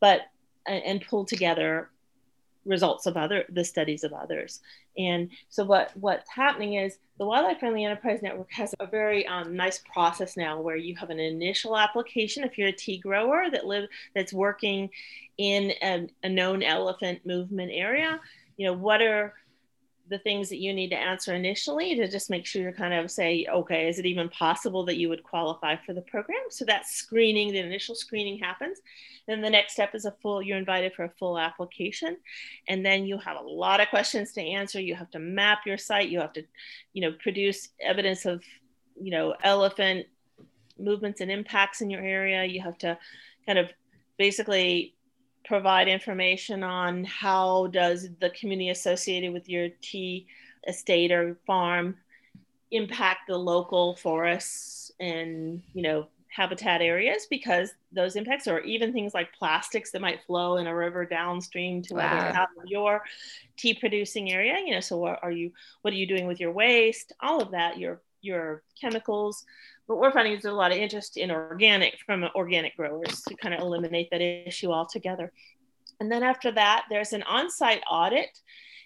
[0.00, 0.22] but
[0.66, 1.90] and pull together
[2.64, 4.60] results of other the studies of others.
[4.96, 9.56] And so what what's happening is the wildlife friendly enterprise network has a very um,
[9.56, 13.66] nice process now where you have an initial application if you're a tea grower that
[13.66, 14.90] live that's working
[15.38, 18.20] in a, a known elephant movement area
[18.56, 19.34] you know what are
[20.08, 23.10] the things that you need to answer initially to just make sure you're kind of
[23.10, 26.42] say, okay, is it even possible that you would qualify for the program?
[26.50, 28.80] So that screening, the initial screening happens.
[29.26, 32.16] Then the next step is a full, you're invited for a full application.
[32.68, 34.80] And then you have a lot of questions to answer.
[34.80, 36.08] You have to map your site.
[36.08, 36.42] You have to,
[36.92, 38.42] you know, produce evidence of,
[39.00, 40.06] you know, elephant
[40.78, 42.44] movements and impacts in your area.
[42.44, 42.98] You have to
[43.46, 43.70] kind of
[44.18, 44.94] basically
[45.44, 50.26] provide information on how does the community associated with your tea
[50.68, 51.96] estate or farm
[52.70, 59.12] impact the local forests and you know habitat areas because those impacts or even things
[59.12, 62.46] like plastics that might flow in a river downstream to wow.
[62.64, 63.02] your
[63.58, 65.52] tea producing area you know so what are you
[65.82, 69.44] what are you doing with your waste all of that your your chemicals
[69.88, 73.54] but we're finding there's a lot of interest in organic from organic growers to kind
[73.54, 75.32] of eliminate that issue altogether.
[76.00, 78.38] And then after that, there's an on-site audit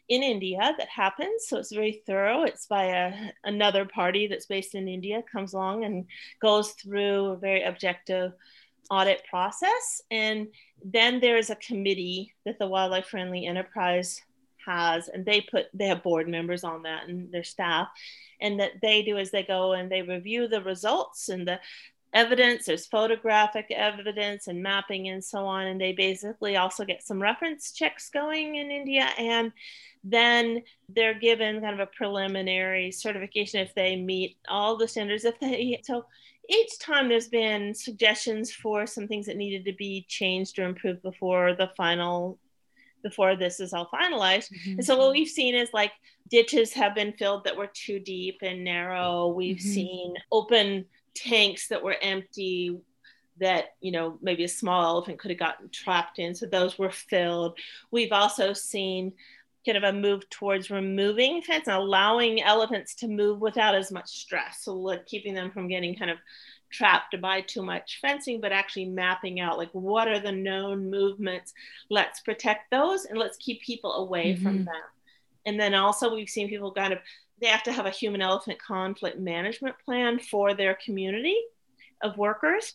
[0.09, 1.47] in India that happens.
[1.47, 2.45] So it's very thorough.
[2.45, 6.07] It's by a, another party that's based in India, comes along and
[6.41, 8.33] goes through a very objective
[8.91, 10.03] audit process.
[10.11, 10.49] And
[10.85, 14.21] then there's a committee that the Wildlife Friendly Enterprise
[14.67, 17.89] has, and they put they have board members on that and their staff,
[18.41, 21.61] and that they do as they go and they review the results and the
[22.13, 22.65] evidence.
[22.65, 25.67] There's photographic evidence and mapping and so on.
[25.67, 29.11] And they basically also get some reference checks going in india.
[29.19, 29.53] And
[30.03, 35.39] then they're given kind of a preliminary certification if they meet all the standards if
[35.41, 36.07] they so
[36.49, 41.03] each time there's been suggestions for some things that needed to be changed or improved
[41.03, 42.39] before the final
[43.09, 44.53] before this is all finalized.
[44.53, 44.71] Mm-hmm.
[44.73, 45.93] And so what we've seen is like
[46.29, 49.29] ditches have been filled that were too deep and narrow.
[49.29, 49.69] We've mm-hmm.
[49.69, 52.77] seen open tanks that were empty
[53.39, 56.91] that you know maybe a small elephant could have gotten trapped in so those were
[56.91, 57.59] filled
[57.91, 59.13] we've also seen
[59.67, 64.09] kind of a move towards removing fence and allowing elephants to move without as much
[64.09, 66.19] stress so like keeping them from getting kind of
[66.71, 71.53] trapped by too much fencing, but actually mapping out like what are the known movements.
[71.91, 74.43] Let's protect those and let's keep people away mm-hmm.
[74.43, 74.83] from them.
[75.47, 76.99] And then also we've seen people kind of
[77.41, 81.37] they have to have a human elephant conflict management plan for their community
[82.03, 82.75] of workers.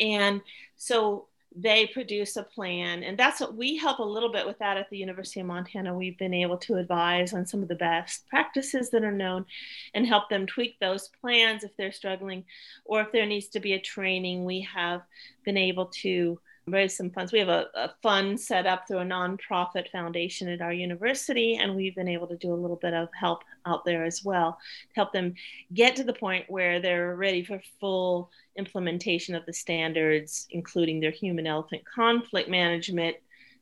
[0.00, 0.40] And
[0.76, 3.02] so they produce a plan.
[3.02, 5.94] And that's what we help a little bit with that at the university of montana.
[5.94, 9.46] We've been able to advise on some of the best practices that are known
[9.94, 12.44] and help them tweak those plans if they're struggling
[12.84, 14.44] or if there needs to be a training.
[14.44, 15.02] We have
[15.44, 16.38] been able to
[16.70, 17.32] raise some funds.
[17.32, 21.74] We have a, a, fund set up through a nonprofit foundation at our university, and
[21.74, 24.94] we've been able to do a little bit of help out there as well to
[24.94, 25.34] help them
[25.74, 31.10] get to the point where they're ready for full implementation of the standards, including their
[31.10, 33.16] human elephant conflict management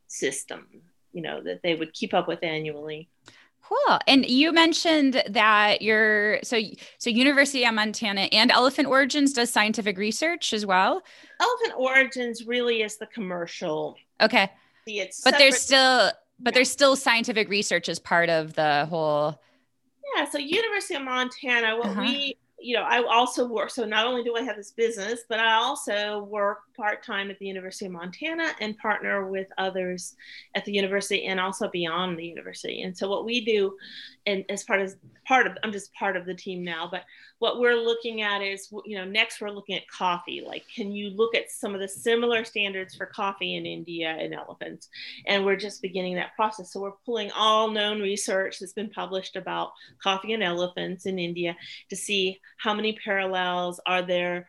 [0.06, 0.66] system,
[1.12, 3.08] you know, that they would keep up with annually.
[3.68, 3.98] Cool.
[4.06, 6.60] And you mentioned that you're so
[6.98, 11.02] so University of Montana and Elephant Origins does scientific research as well.
[11.40, 13.96] Elephant Origins really is the commercial.
[14.20, 14.52] Okay.
[14.86, 19.40] It's but there's still but there's still scientific research as part of the whole.
[20.14, 20.28] Yeah.
[20.28, 22.02] So University of Montana, what uh-huh.
[22.02, 23.70] we you know, I also work.
[23.70, 27.38] So not only do I have this business, but I also work part time at
[27.38, 30.16] the University of Montana and partner with others
[30.56, 32.82] at the university and also beyond the university.
[32.82, 33.76] And so what we do,
[34.26, 34.94] and as part of
[35.26, 37.04] part of, I'm just part of the team now, but
[37.38, 40.42] what we're looking at is, you know, next we're looking at coffee.
[40.46, 44.34] Like, can you look at some of the similar standards for coffee in India and
[44.34, 44.88] elephants?
[45.26, 46.72] And we're just beginning that process.
[46.72, 51.56] So we're pulling all known research that's been published about coffee and elephants in India
[51.90, 54.46] to see how many parallels are there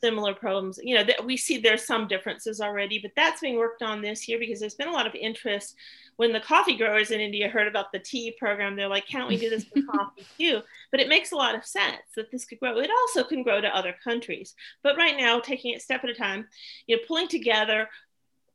[0.00, 0.78] similar problems.
[0.82, 4.28] You know that we see there's some differences already but that's being worked on this
[4.28, 5.74] year because there's been a lot of interest.
[6.16, 9.36] When the coffee growers in india heard about the tea program they're like can't we
[9.36, 10.60] do this for coffee too?
[10.90, 12.78] But it makes a lot of sense that this could grow.
[12.78, 14.54] It also can grow to other countries.
[14.82, 16.48] But right now taking it step at a time
[16.86, 17.88] you know pulling together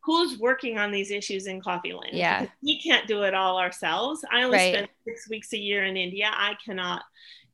[0.03, 2.11] who's working on these issues in coffee land.
[2.11, 2.47] Yeah.
[2.61, 4.25] We can't do it all ourselves.
[4.29, 4.73] I only right.
[4.73, 6.29] spend six weeks a year in india.
[6.29, 7.03] I cannot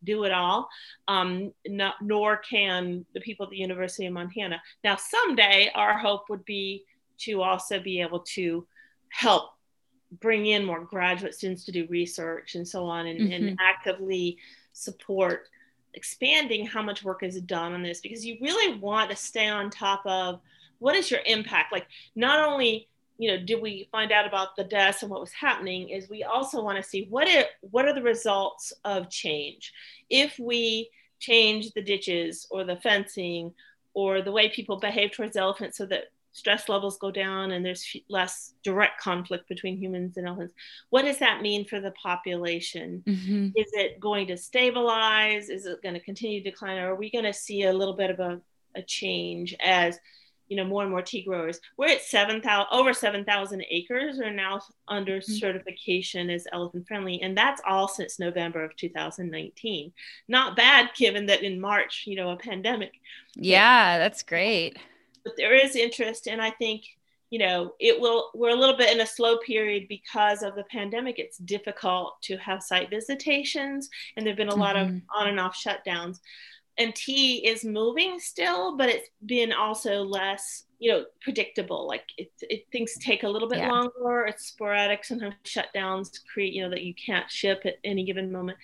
[0.03, 0.69] do it all,
[1.07, 4.62] um, not, nor can the people at the University of Montana.
[4.83, 6.85] Now, someday our hope would be
[7.19, 8.65] to also be able to
[9.09, 9.51] help
[10.19, 13.31] bring in more graduate students to do research and so on and, mm-hmm.
[13.31, 14.38] and actively
[14.73, 15.47] support
[15.93, 19.69] expanding how much work is done on this because you really want to stay on
[19.69, 20.39] top of
[20.77, 22.88] what is your impact like not only
[23.19, 26.23] you know, did we find out about the deaths and what was happening is we
[26.23, 29.73] also want to see what it what are the results of change.
[30.10, 33.53] If we change the ditches or the fencing
[33.93, 37.86] or the way people behave towards elephants so that stress levels go down and there's
[38.08, 40.53] less direct conflict between humans and elephants.
[40.89, 43.03] What does that mean for the population?
[43.05, 43.47] Mm-hmm.
[43.55, 45.49] Is it going to stabilize?
[45.49, 46.77] Is it going to continue to decline?
[46.77, 48.39] Or are we going to see a little bit of a,
[48.75, 49.99] a change as
[50.49, 54.59] you know more and more tea growers we're at 7000 over 7000 acres are now
[54.88, 55.31] under mm-hmm.
[55.33, 59.93] certification as elephant friendly and that's all since november of 2019
[60.27, 62.93] not bad given that in march you know a pandemic
[63.35, 64.77] yeah that's great
[65.23, 66.83] but there is interest and i think
[67.29, 70.63] you know it will we're a little bit in a slow period because of the
[70.65, 74.62] pandemic it's difficult to have site visitations and there've been a mm-hmm.
[74.62, 74.97] lot of mm-hmm.
[75.15, 76.19] on and off shutdowns
[76.80, 81.86] and tea is moving still, but it's been also less, you know, predictable.
[81.86, 83.70] Like it, it things take a little bit yeah.
[83.70, 84.26] longer.
[84.26, 85.04] It's sporadic.
[85.04, 88.58] Sometimes shutdowns create, you know, that you can't ship at any given moment.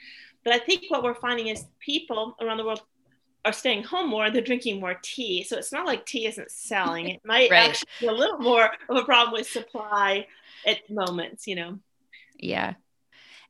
[0.46, 2.82] But I think what we're finding is people around the world
[3.44, 4.32] are staying home more.
[4.32, 5.44] They're drinking more tea.
[5.44, 7.10] So it's not like tea isn't selling.
[7.10, 7.70] It might right.
[7.70, 10.26] actually be a little more of a problem with supply
[10.66, 11.80] at moments, you know.
[12.38, 12.76] Yeah.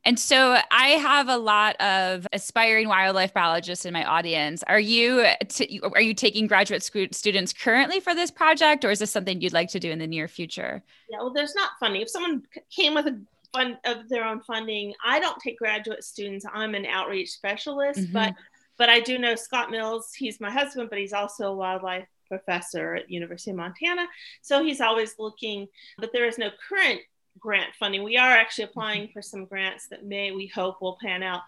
[0.06, 4.62] And so I have a lot of aspiring wildlife biologists in my audience.
[4.68, 9.00] Are you t- are you taking graduate sc- students currently for this project, or is
[9.00, 10.80] this something you'd like to do in the near future?
[11.10, 12.02] Yeah, well, there's not funding.
[12.02, 13.20] If someone came with a
[13.52, 16.46] fund of their own funding, I don't take graduate students.
[16.54, 18.12] I'm an outreach specialist, mm-hmm.
[18.12, 18.32] but
[18.78, 20.12] but I do know Scott Mills.
[20.14, 24.06] He's my husband, but he's also a wildlife professor at University of Montana.
[24.42, 25.66] So he's always looking,
[25.98, 27.00] but there is no current
[27.38, 28.02] grant funding.
[28.02, 29.12] We are actually applying mm-hmm.
[29.12, 31.42] for some grants that may, we hope, will pan out.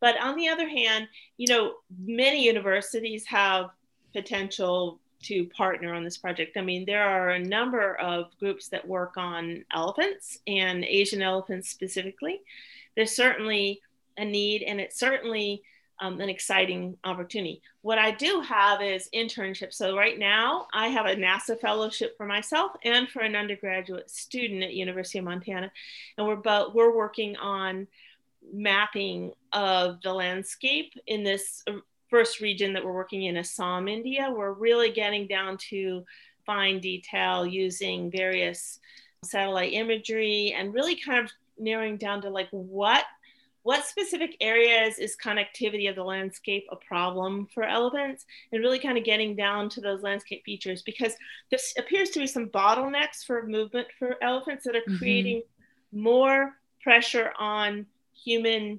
[0.00, 3.70] But on the other hand, you know, many universities have
[4.12, 6.56] potential to partner on this project.
[6.56, 11.70] I mean, there are a number of groups that work on elephants and Asian elephants
[11.70, 12.42] specifically.
[12.94, 13.80] There's certainly
[14.18, 15.62] a need, and it's certainly
[16.00, 17.62] um, an exciting opportunity.
[17.82, 19.74] What I do have is internships.
[19.74, 24.62] So right now I have a NASA fellowship for myself and for an undergraduate student
[24.62, 25.70] at University of Montana,
[26.18, 27.86] and we're both we're working on
[28.52, 31.72] mapping of the landscape in this uh,
[32.08, 34.32] first region that we're working in Assam, India.
[34.34, 36.04] We're really getting down to
[36.44, 38.78] fine detail using various
[39.24, 43.04] satellite imagery and really kind of narrowing down to like what
[43.64, 48.96] what specific areas is connectivity of the landscape a problem for elephants and really kind
[48.96, 51.14] of getting down to those landscape features because
[51.50, 54.98] this appears to be some bottlenecks for movement for elephants that are mm-hmm.
[54.98, 55.42] creating
[55.92, 58.78] more pressure on human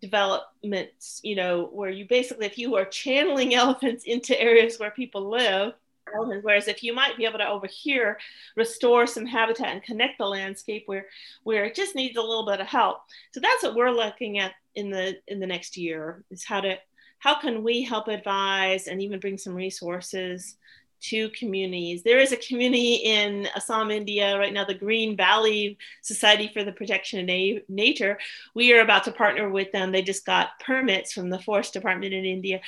[0.00, 5.30] developments you know where you basically if you are channeling elephants into areas where people
[5.30, 5.74] live
[6.12, 8.18] Whereas if you might be able to over here
[8.56, 11.06] restore some habitat and connect the landscape where
[11.42, 12.98] where it just needs a little bit of help.
[13.32, 16.76] So that's what we're looking at in the in the next year is how to
[17.18, 20.56] how can we help advise and even bring some resources
[21.00, 22.02] to communities.
[22.02, 26.72] There is a community in Assam, India right now, the Green Valley Society for the
[26.72, 28.18] Protection of Na- Nature.
[28.54, 29.92] We are about to partner with them.
[29.92, 32.60] They just got permits from the Forest Department in India.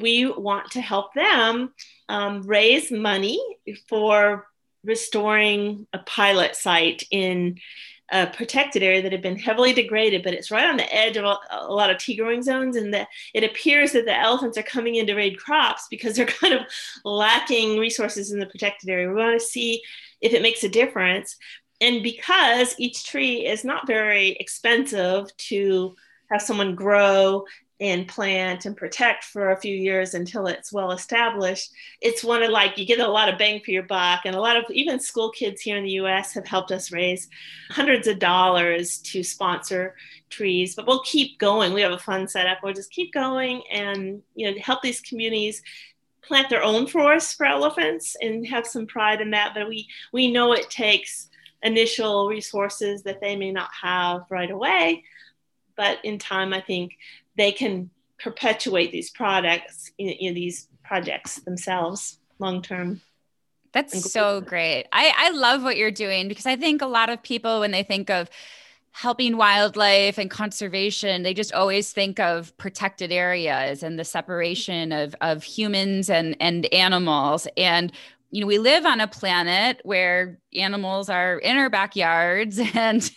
[0.00, 1.72] We want to help them
[2.08, 3.40] um, raise money
[3.88, 4.46] for
[4.84, 7.58] restoring a pilot site in
[8.10, 11.24] a protected area that had been heavily degraded, but it's right on the edge of
[11.24, 12.76] a, a, lot of tea growing zones.
[12.76, 16.26] And the, it appears that the elephants are coming in to raid crops because they're
[16.40, 16.62] kind of
[17.04, 19.08] lacking resources in the protected area.
[19.08, 19.82] We want to see
[20.20, 21.36] if it makes a difference.
[21.80, 25.96] And because each tree is not very expensive to
[26.30, 27.44] have someone grow
[27.82, 31.72] and plant and protect for a few years until it's well established.
[32.00, 34.40] It's one of like you get a lot of bang for your buck, and a
[34.40, 37.28] lot of even school kids here in the US have helped us raise
[37.70, 39.96] hundreds of dollars to sponsor
[40.30, 40.76] trees.
[40.76, 41.72] But we'll keep going.
[41.72, 42.58] We have a fun setup.
[42.62, 45.60] We'll just keep going and you know help these communities
[46.22, 49.54] plant their own forests for elephants and have some pride in that.
[49.54, 51.30] But we we know it takes
[51.64, 55.02] initial resources that they may not have right away
[55.76, 56.96] but in time i think
[57.36, 63.00] they can perpetuate these products in, in these projects themselves long term.
[63.72, 64.86] That's so great.
[64.92, 67.82] I, I love what you're doing because I think a lot of people, when they
[67.82, 68.28] think of
[68.90, 75.14] helping wildlife and conservation, they just always think of protected areas and the separation of,
[75.22, 77.48] of humans and, and animals.
[77.56, 77.90] And
[78.32, 83.08] you know we live on a planet where animals are in our backyards and,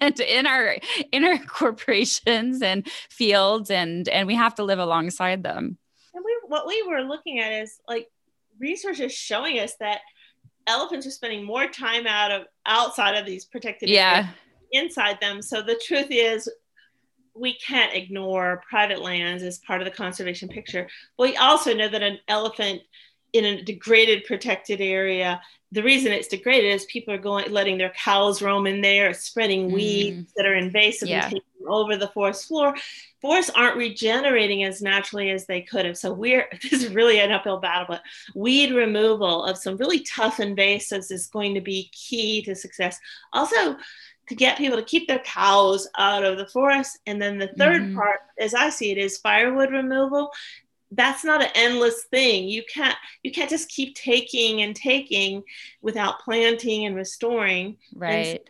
[0.00, 0.76] and in our
[1.12, 5.78] in our corporations and fields and and we have to live alongside them.
[6.12, 8.10] And we what we were looking at is like
[8.58, 10.00] research is showing us that
[10.66, 14.28] elephants are spending more time out of outside of these protected yeah.
[14.72, 15.40] inside them.
[15.40, 16.48] So the truth is
[17.36, 20.88] we can't ignore private lands as part of the conservation picture.
[21.16, 22.82] But we also know that an elephant
[23.34, 25.40] in a degraded protected area
[25.72, 29.68] the reason it's degraded is people are going letting their cows roam in there spreading
[29.68, 29.74] mm.
[29.74, 31.24] weeds that are invasive yeah.
[31.24, 32.74] and taking over the forest floor
[33.20, 37.32] forests aren't regenerating as naturally as they could have so we're this is really an
[37.32, 38.02] uphill battle but
[38.36, 42.98] weed removal of some really tough invasives is going to be key to success
[43.32, 43.76] also
[44.28, 46.98] to get people to keep their cows out of the forest.
[47.06, 47.96] And then the 3rd mm-hmm.
[47.96, 50.30] part, as I see it, is firewood removal
[50.90, 52.48] that's not an endless thing.
[52.48, 55.42] You can't you can't just keep taking and taking
[55.82, 57.76] without planting and restoring.
[57.94, 58.40] Right.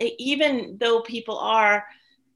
[0.00, 1.86] and even though people are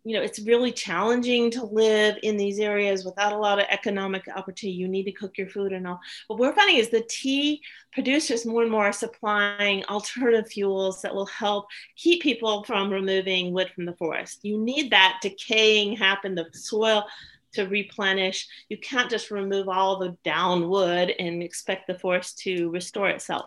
[0.05, 4.27] you know it's really challenging to live in these areas without a lot of economic
[4.35, 6.01] opportunity you need to cook your food and all.
[6.27, 7.61] What we're finding is the tea
[7.93, 13.53] producers more and more are supplying alternative fuels that will help keep people from removing
[13.53, 14.41] wood from the forest.
[14.43, 17.05] You need that decaying happen the soil
[17.53, 18.47] to replenish.
[18.69, 23.47] You can't just remove all the down wood and expect the forest to restore itself.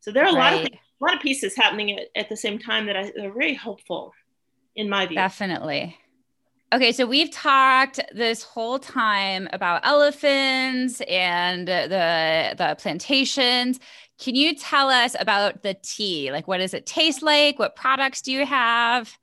[0.00, 0.52] So there are a right.
[0.54, 0.68] lot of
[1.00, 4.12] a lot of pieces happening at, at the same time that I, are very hopeful,
[4.74, 5.16] in my view.
[5.16, 5.96] Definitely.
[6.72, 13.80] Okay, so we've talked this whole time about elephants and the the plantations.
[14.18, 16.30] Can you tell us about the tea?
[16.32, 17.58] Like, what does it taste like?
[17.58, 19.16] What products do you have?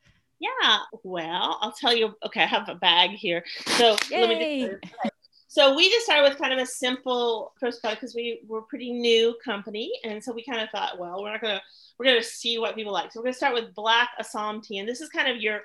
[0.45, 2.13] Yeah, well, I'll tell you.
[2.25, 3.43] Okay, I have a bag here.
[3.77, 4.21] So Yay.
[4.21, 5.13] let me just.
[5.47, 8.91] So we just started with kind of a simple first product because we were pretty
[8.91, 11.61] new company, and so we kind of thought, well, we're not gonna
[11.97, 13.11] we're gonna see what people like.
[13.11, 15.61] So we're gonna start with black Assam tea, and this is kind of your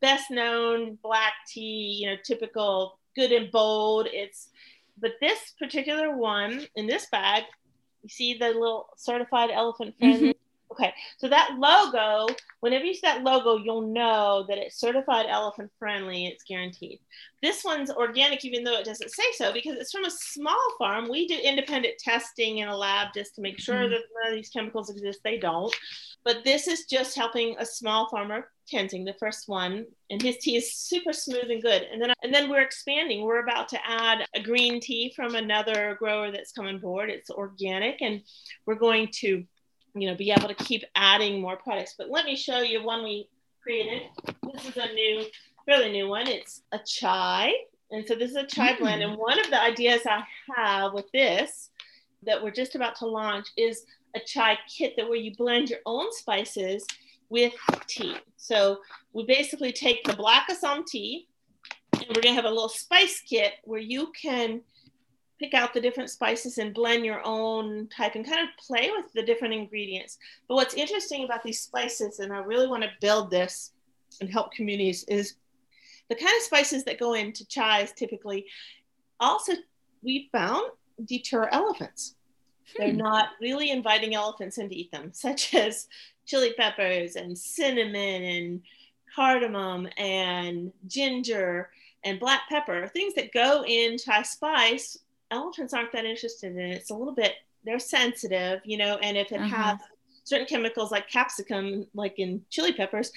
[0.00, 1.98] best known black tea.
[2.00, 4.08] You know, typical good and bold.
[4.10, 4.48] It's
[4.98, 7.42] but this particular one in this bag,
[8.02, 10.30] you see the little certified elephant friend Mm-hmm.
[10.74, 12.26] Okay, so that logo,
[12.58, 16.98] whenever you see that logo, you'll know that it's certified elephant friendly, it's guaranteed.
[17.42, 21.08] This one's organic, even though it doesn't say so, because it's from a small farm.
[21.08, 23.92] We do independent testing in a lab just to make sure mm-hmm.
[23.92, 25.20] that none of these chemicals exist.
[25.22, 25.72] They don't.
[26.24, 30.56] But this is just helping a small farmer, Tenzing, the first one, and his tea
[30.56, 31.82] is super smooth and good.
[31.82, 33.22] And then and then we're expanding.
[33.22, 37.10] We're about to add a green tea from another grower that's coming board.
[37.10, 38.22] It's organic, and
[38.66, 39.44] we're going to
[39.94, 41.94] you know, be able to keep adding more products.
[41.96, 43.28] But let me show you one we
[43.62, 44.02] created.
[44.52, 45.24] This is a new,
[45.66, 46.26] fairly new one.
[46.26, 47.52] It's a chai.
[47.90, 48.78] And so this is a chai mm.
[48.78, 49.02] blend.
[49.02, 50.24] And one of the ideas I
[50.56, 51.70] have with this
[52.24, 53.84] that we're just about to launch is
[54.16, 56.86] a chai kit that where you blend your own spices
[57.28, 57.52] with
[57.86, 58.16] tea.
[58.36, 58.78] So
[59.12, 61.28] we basically take the black Assam tea
[61.92, 64.60] and we're gonna have a little spice kit where you can
[65.38, 69.12] pick out the different spices and blend your own type and kind of play with
[69.12, 70.18] the different ingredients.
[70.48, 73.72] But what's interesting about these spices, and I really want to build this
[74.20, 75.34] and help communities, is
[76.08, 78.46] the kind of spices that go into chais typically
[79.20, 79.54] also
[80.02, 80.70] we found
[81.04, 82.14] deter elephants.
[82.76, 82.82] Hmm.
[82.82, 85.88] They're not really inviting elephants in to eat them, such as
[86.26, 88.62] chili peppers and cinnamon and
[89.14, 91.70] cardamom and ginger
[92.04, 94.98] and black pepper, things that go in chai spice
[95.34, 96.76] elephants aren't that interested in it.
[96.76, 99.48] It's a little bit, they're sensitive, you know, and if it uh-huh.
[99.48, 99.78] has
[100.24, 103.12] certain chemicals like capsicum, like in chili peppers,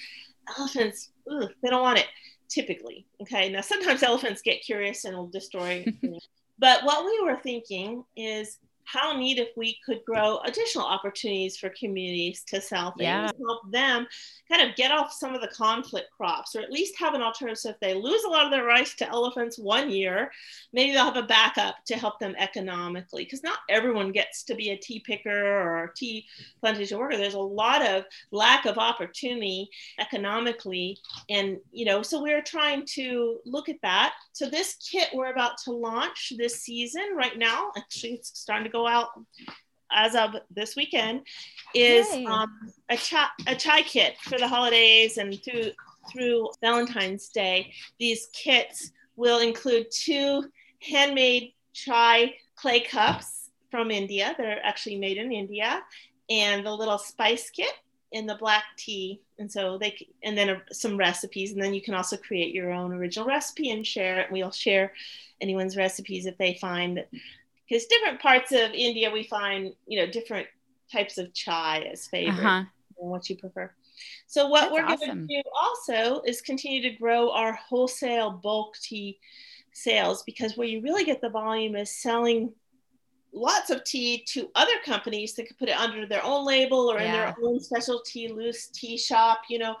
[0.58, 2.06] elephants, ugh, they don't want it
[2.48, 3.06] typically.
[3.22, 3.50] Okay.
[3.50, 5.84] Now, sometimes elephants get curious and will destroy.
[6.58, 8.58] But what we were thinking is
[8.90, 13.30] how neat if we could grow additional opportunities for communities to sell things, yeah.
[13.46, 14.06] help them
[14.50, 17.58] kind of get off some of the conflict crops, or at least have an alternative.
[17.58, 20.30] So if they lose a lot of their rice to elephants one year,
[20.72, 23.24] maybe they'll have a backup to help them economically.
[23.24, 26.24] Because not everyone gets to be a tea picker or a tea
[26.60, 27.18] plantation worker.
[27.18, 29.68] There's a lot of lack of opportunity
[29.98, 34.14] economically, and you know, so we're trying to look at that.
[34.32, 37.70] So this kit we're about to launch this season right now.
[37.76, 39.08] Actually, it's starting to go out
[39.90, 41.22] as of this weekend
[41.74, 45.70] is um, a chai a chai kit for the holidays and through
[46.10, 47.72] through Valentine's Day.
[47.98, 50.44] These kits will include two
[50.80, 54.34] handmade chai clay cups from India.
[54.38, 55.82] They're actually made in India,
[56.30, 57.72] and the little spice kit
[58.12, 59.20] in the black tea.
[59.38, 62.92] And so they and then some recipes, and then you can also create your own
[62.92, 64.32] original recipe and share it.
[64.32, 64.92] We'll share
[65.40, 67.08] anyone's recipes if they find that
[67.68, 70.46] because different parts of India we find you know different
[70.90, 72.64] types of chai as favorite uh-huh.
[72.96, 73.70] what you prefer.
[74.26, 75.06] So what That's we're awesome.
[75.06, 79.18] going to do also is continue to grow our wholesale bulk tea
[79.72, 82.52] sales because where you really get the volume is selling
[83.32, 86.98] lots of tea to other companies that could put it under their own label or
[86.98, 87.04] yeah.
[87.04, 89.76] in their own specialty loose tea shop, you know.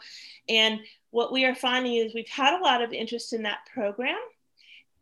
[0.48, 0.80] And
[1.10, 4.18] what we are finding is we've had a lot of interest in that program.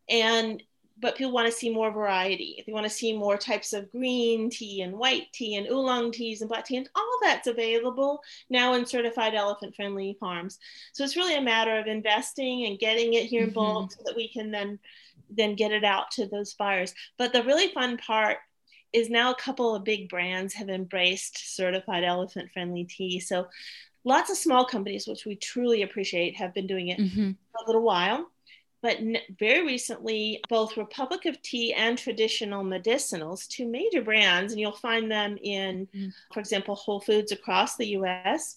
[0.09, 0.63] And
[0.99, 2.63] but people want to see more variety.
[2.67, 6.41] They want to see more types of green tea and white tea and oolong teas
[6.41, 10.59] and black tea, and all that's available now in certified elephant friendly farms.
[10.93, 13.55] So it's really a matter of investing and getting it here in mm-hmm.
[13.55, 14.79] bulk so that we can then
[15.29, 16.95] then get it out to those buyers.
[17.19, 18.39] But the really fun part
[18.93, 23.19] is now a couple of big brands have embraced certified elephant friendly tea.
[23.19, 23.49] So
[24.05, 27.33] lots of small companies, which we truly appreciate, have been doing it mm-hmm.
[27.33, 28.31] for a little while
[28.87, 29.01] but
[29.41, 35.11] very recently, both Republic of Tea and Traditional Medicinals, two major brands, and you'll find
[35.11, 36.09] them in, mm-hmm.
[36.33, 38.55] for example, Whole Foods across the US,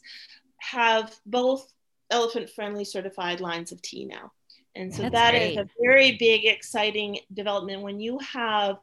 [0.57, 1.73] have both
[2.11, 4.32] elephant friendly certified lines of tea now.
[4.75, 5.51] And so That's that great.
[5.53, 8.77] is a very big, exciting development when you have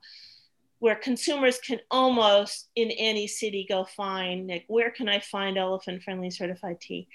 [0.81, 6.03] where consumers can almost in any city go find like where can I find elephant
[6.03, 7.07] friendly certified tea?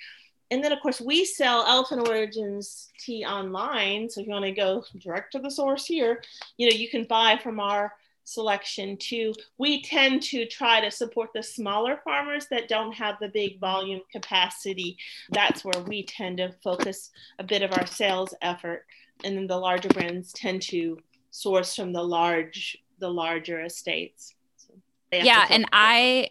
[0.52, 4.10] And then of course we sell elephant origins tea online.
[4.10, 6.22] So if you want to go direct to the source here
[6.58, 7.94] you know you can buy from our
[8.24, 9.34] selection too.
[9.58, 14.02] We tend to try to support the smaller farmers that don't have the big volume
[14.12, 14.98] capacity.
[15.30, 18.86] That's where we tend to focus a bit of our sales effort.
[19.24, 20.98] And then the larger brands tend to
[21.32, 24.36] source from the large the larger estates.
[24.58, 24.74] So
[25.12, 26.30] yeah and i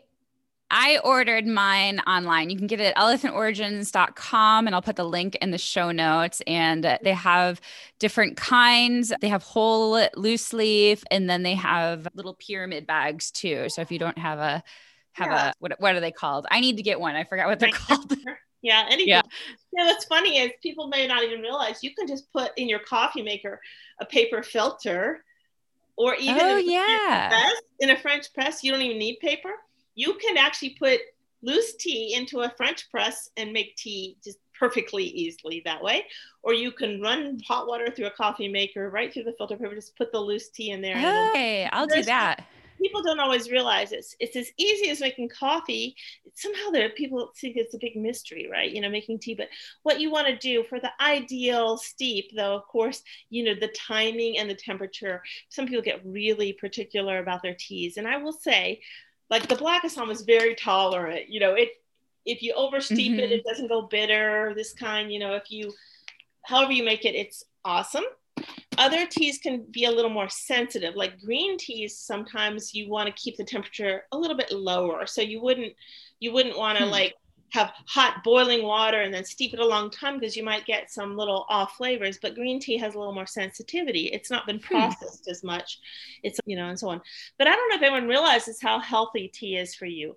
[0.70, 2.48] I ordered mine online.
[2.50, 6.40] You can get it at elephantorigins.com and I'll put the link in the show notes.
[6.46, 7.60] And they have
[7.98, 9.12] different kinds.
[9.20, 13.68] They have whole loose leaf and then they have little pyramid bags too.
[13.68, 14.62] So if you don't have a
[15.12, 15.48] have yeah.
[15.48, 16.46] a what what are they called?
[16.50, 17.16] I need to get one.
[17.16, 18.14] I forgot what they're called.
[18.62, 19.08] Yeah, anything.
[19.08, 19.22] Yeah.
[19.72, 22.80] yeah, what's funny is people may not even realize you can just put in your
[22.80, 23.58] coffee maker
[24.00, 25.24] a paper filter
[25.96, 27.28] or even oh, in, yeah.
[27.30, 29.52] press, in a French press, you don't even need paper
[30.00, 30.98] you can actually put
[31.42, 36.06] loose tea into a French press and make tea just perfectly easily that way.
[36.42, 39.74] Or you can run hot water through a coffee maker right through the filter paper,
[39.74, 40.96] just put the loose tea in there.
[40.96, 42.46] Hey, I'll do that.
[42.80, 45.94] People don't always realize it's it's as easy as making coffee.
[46.32, 48.70] Somehow there people think it's a big mystery, right?
[48.70, 49.34] You know, making tea.
[49.34, 49.48] But
[49.82, 53.74] what you want to do for the ideal steep, though, of course, you know, the
[53.88, 55.22] timing and the temperature.
[55.50, 57.98] Some people get really particular about their teas.
[57.98, 58.80] And I will say,
[59.30, 61.28] like the black Assam is very tolerant.
[61.28, 61.70] You know, it
[62.26, 63.20] if you oversteep mm-hmm.
[63.20, 64.52] it, it doesn't go bitter.
[64.54, 65.72] This kind, you know, if you
[66.44, 68.04] however you make it, it's awesome.
[68.78, 71.98] Other teas can be a little more sensitive, like green teas.
[71.98, 75.74] Sometimes you want to keep the temperature a little bit lower, so you wouldn't
[76.18, 76.90] you wouldn't want to hmm.
[76.90, 77.14] like
[77.52, 80.90] have hot boiling water and then steep it a long time because you might get
[80.90, 84.58] some little off flavors but green tea has a little more sensitivity it's not been
[84.58, 84.66] hmm.
[84.66, 85.30] processed hmm.
[85.30, 85.78] as much
[86.22, 87.00] it's you know and so on
[87.38, 90.16] but i don't know if anyone realizes how healthy tea is for you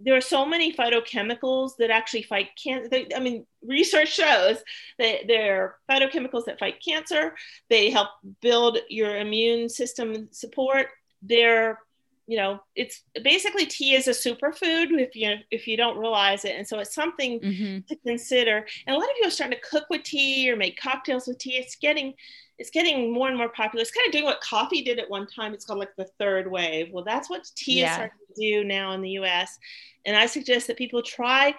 [0.00, 3.04] there are so many phytochemicals that actually fight cancer.
[3.14, 4.58] I mean, research shows
[4.98, 7.34] that there are phytochemicals that fight cancer.
[7.70, 8.10] They help
[8.42, 10.88] build your immune system support.
[11.22, 11.78] They're
[12.26, 16.56] you know it's basically tea is a superfood if you if you don't realize it.
[16.56, 17.78] And so it's something mm-hmm.
[17.88, 18.66] to consider.
[18.86, 21.38] And a lot of people are starting to cook with tea or make cocktails with
[21.38, 21.56] tea.
[21.56, 22.14] It's getting
[22.58, 23.82] it's getting more and more popular.
[23.82, 25.54] It's kind of doing what coffee did at one time.
[25.54, 26.90] It's called like the third wave.
[26.92, 27.88] Well that's what tea yeah.
[27.88, 29.58] is starting to do now in the us
[30.06, 31.54] and i suggest that people try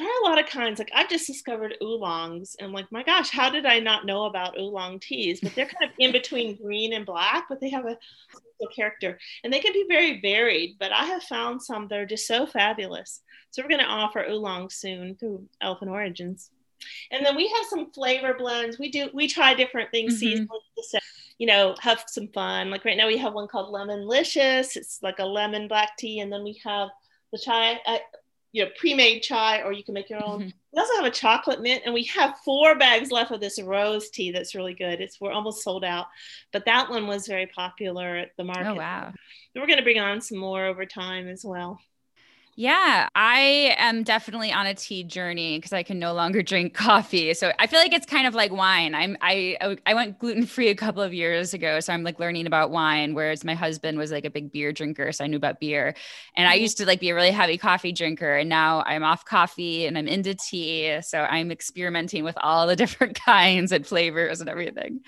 [0.00, 0.78] try a lot of kinds.
[0.78, 4.24] Like I've just discovered oolongs, and I'm like, my gosh, how did I not know
[4.24, 5.40] about oolong teas?
[5.40, 7.98] But they're kind of in between green and black, but they have a
[8.74, 10.76] character, and they can be very varied.
[10.78, 13.22] But I have found some that are just so fabulous.
[13.50, 16.50] So we're going to offer oolong soon through Elephant Origins,
[17.10, 18.78] and then we have some flavor blends.
[18.78, 20.44] We do we try different things mm-hmm.
[20.44, 21.00] seasonally.
[21.38, 22.70] You know, have some fun.
[22.70, 24.76] Like right now, we have one called Lemonlicious.
[24.76, 26.88] It's like a lemon black tea, and then we have
[27.32, 27.80] the chai.
[27.86, 27.98] Uh,
[28.52, 30.40] you know pre-made chai or you can make your own.
[30.40, 30.48] Mm-hmm.
[30.72, 34.10] We also have a chocolate mint, and we have four bags left of this rose
[34.10, 35.00] tea that's really good.
[35.00, 36.06] It's we're almost sold out,
[36.52, 38.68] but that one was very popular at the market.
[38.68, 39.12] Oh wow!
[39.54, 41.80] We're going to bring on some more over time as well.
[42.56, 47.32] Yeah, I am definitely on a tea journey because I can no longer drink coffee.
[47.32, 48.94] So I feel like it's kind of like wine.
[48.94, 52.46] I'm I I went gluten free a couple of years ago, so I'm like learning
[52.46, 53.14] about wine.
[53.14, 55.94] Whereas my husband was like a big beer drinker, so I knew about beer.
[56.36, 56.62] And I mm-hmm.
[56.62, 59.96] used to like be a really heavy coffee drinker, and now I'm off coffee and
[59.96, 61.00] I'm into tea.
[61.02, 65.00] So I'm experimenting with all the different kinds and flavors and everything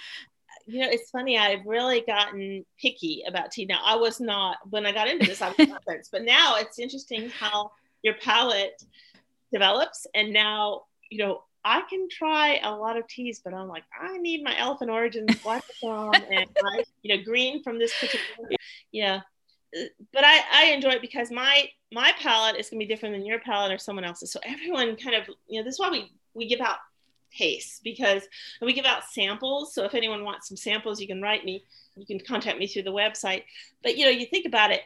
[0.66, 1.38] you know, it's funny.
[1.38, 3.66] I've really gotten picky about tea.
[3.66, 5.42] Now, I was not when I got into this.
[5.42, 8.82] I was not, but now it's interesting how your palate
[9.52, 10.06] develops.
[10.14, 14.18] And now, you know, I can try a lot of teas, but I'm like, I
[14.18, 18.50] need my Elephant Origins black and I, you know, green from this particular.
[18.90, 19.20] Yeah,
[20.12, 23.38] but I, I enjoy it because my my palate is gonna be different than your
[23.40, 24.32] palate or someone else's.
[24.32, 26.78] So everyone kind of, you know, this is why we we give out
[27.36, 28.22] pace because
[28.60, 29.74] we give out samples.
[29.74, 31.64] So if anyone wants some samples, you can write me.
[31.96, 33.44] You can contact me through the website.
[33.82, 34.82] But you know, you think about it.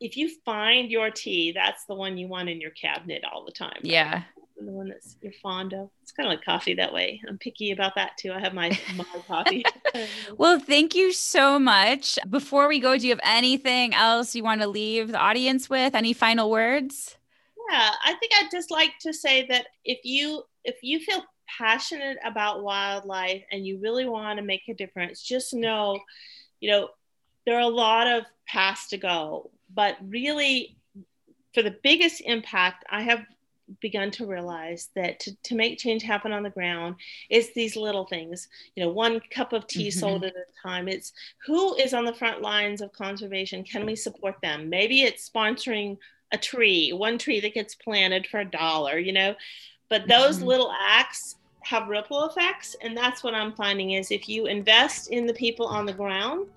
[0.00, 3.52] If you find your tea, that's the one you want in your cabinet all the
[3.52, 3.72] time.
[3.76, 3.84] Right?
[3.92, 4.22] Yeah.
[4.58, 5.90] The one that's you're fond of.
[6.02, 7.20] It's kind of like coffee that way.
[7.28, 8.32] I'm picky about that too.
[8.32, 9.64] I have my, my coffee.
[10.36, 12.18] well, thank you so much.
[12.28, 15.94] Before we go, do you have anything else you want to leave the audience with?
[15.94, 17.16] Any final words?
[17.70, 22.18] Yeah, I think I'd just like to say that if you if you feel passionate
[22.24, 25.98] about wildlife and you really want to make a difference, just know,
[26.60, 26.88] you know,
[27.46, 30.76] there are a lot of paths to go, but really,
[31.52, 33.24] for the biggest impact, I have
[33.80, 36.96] begun to realize that to, to make change happen on the ground
[37.30, 38.48] is these little things.
[38.74, 39.98] You know one cup of tea mm-hmm.
[39.98, 40.88] sold at a time.
[40.88, 41.12] It's
[41.46, 43.64] who is on the front lines of conservation?
[43.64, 44.68] Can we support them?
[44.68, 45.96] Maybe it's sponsoring
[46.32, 49.34] a tree one tree that gets planted for a dollar you know
[49.94, 50.46] but those mm-hmm.
[50.46, 55.24] little acts have ripple effects and that's what i'm finding is if you invest in
[55.24, 56.48] the people on the ground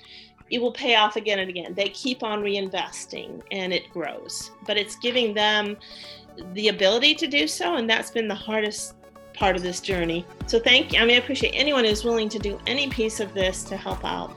[0.50, 4.76] it will pay off again and again they keep on reinvesting and it grows but
[4.76, 5.78] it's giving them
[6.54, 8.96] the ability to do so and that's been the hardest
[9.36, 12.40] part of this journey so thank you i mean i appreciate anyone who's willing to
[12.40, 14.36] do any piece of this to help out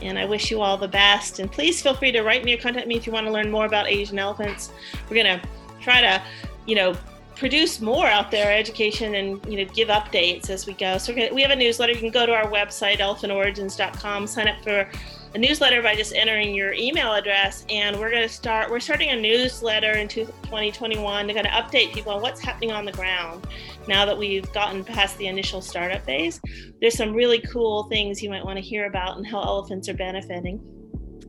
[0.00, 1.40] and I wish you all the best.
[1.40, 3.50] And please feel free to write me or contact me if you want to learn
[3.50, 4.72] more about Asian elephants.
[5.10, 5.46] We're going to
[5.82, 6.22] try to,
[6.64, 6.96] you know,
[7.40, 10.98] produce more out there education and you know give updates as we go.
[10.98, 11.92] So gonna, we have a newsletter.
[11.92, 14.86] You can go to our website elephantorigins.com sign up for
[15.34, 17.64] a newsletter by just entering your email address.
[17.70, 21.94] And we're going to start we're starting a newsletter in 2021 to kind of update
[21.94, 23.46] people on what's happening on the ground
[23.88, 26.42] now that we've gotten past the initial startup phase.
[26.82, 29.94] There's some really cool things you might want to hear about and how elephants are
[29.94, 30.60] benefiting.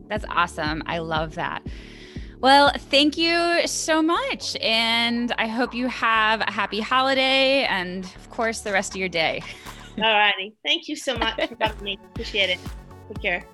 [0.08, 0.82] That's awesome.
[0.84, 1.62] I love that
[2.42, 4.56] well, thank you so much.
[4.60, 9.08] And I hope you have a happy holiday and, of course, the rest of your
[9.08, 9.42] day.
[9.98, 10.52] All righty.
[10.64, 11.98] Thank you so much for having me.
[12.12, 12.58] Appreciate it.
[13.08, 13.44] Take care.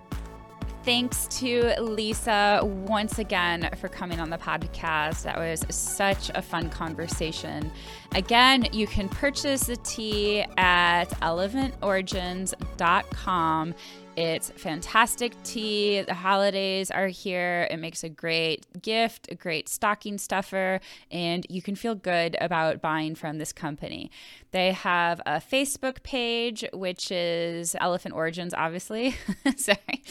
[0.85, 5.25] Thanks to Lisa once again for coming on the podcast.
[5.25, 7.71] That was such a fun conversation.
[8.15, 13.75] Again, you can purchase the tea at elephantorigins.com.
[14.19, 16.03] It's fantastic tea.
[16.03, 17.69] The holidays are here.
[17.71, 22.81] It makes a great gift, a great stocking stuffer, and you can feel good about
[22.83, 24.11] buying from this company.
[24.51, 29.15] They have a Facebook page, which is Elephant Origins, obviously.
[29.57, 30.03] Sorry.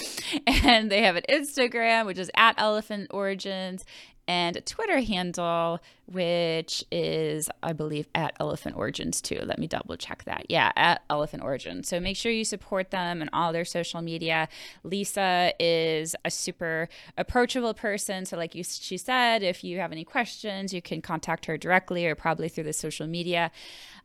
[0.63, 3.83] And they have an Instagram, which is at Elephant Origins
[4.27, 9.39] and Twitter handle, which is, I believe, at Elephant Origins too.
[9.43, 10.45] Let me double check that.
[10.49, 11.87] Yeah, at Elephant Origins.
[11.87, 14.49] So make sure you support them and all their social media.
[14.83, 18.25] Lisa is a super approachable person.
[18.25, 22.05] So, like you, she said, if you have any questions, you can contact her directly
[22.05, 23.51] or probably through the social media.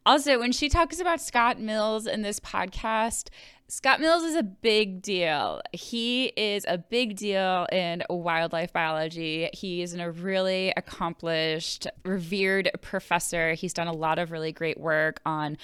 [0.05, 3.29] Also, when she talks about Scott Mills in this podcast,
[3.73, 5.63] Scott Mills is a big deal.
[5.73, 9.49] He is a big deal in wildlife biology.
[9.55, 13.55] He's a really accomplished, revered professor.
[13.55, 15.57] He's done a lot of really great work on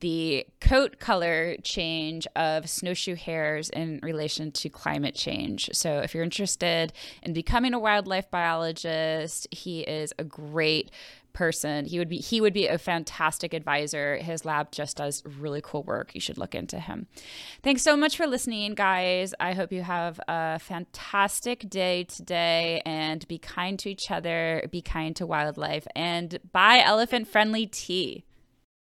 [0.00, 5.70] the coat color change of snowshoe hares in relation to climate change.
[5.72, 6.92] So, if you're interested
[7.22, 10.90] in becoming a wildlife biologist, he is a great
[11.32, 11.84] person.
[11.84, 14.16] He would be he would be a fantastic advisor.
[14.16, 16.14] His lab just does really cool work.
[16.14, 17.06] You should look into him.
[17.62, 19.34] Thanks so much for listening, guys.
[19.40, 24.82] I hope you have a fantastic day today and be kind to each other, be
[24.82, 28.24] kind to wildlife and buy elephant friendly tea.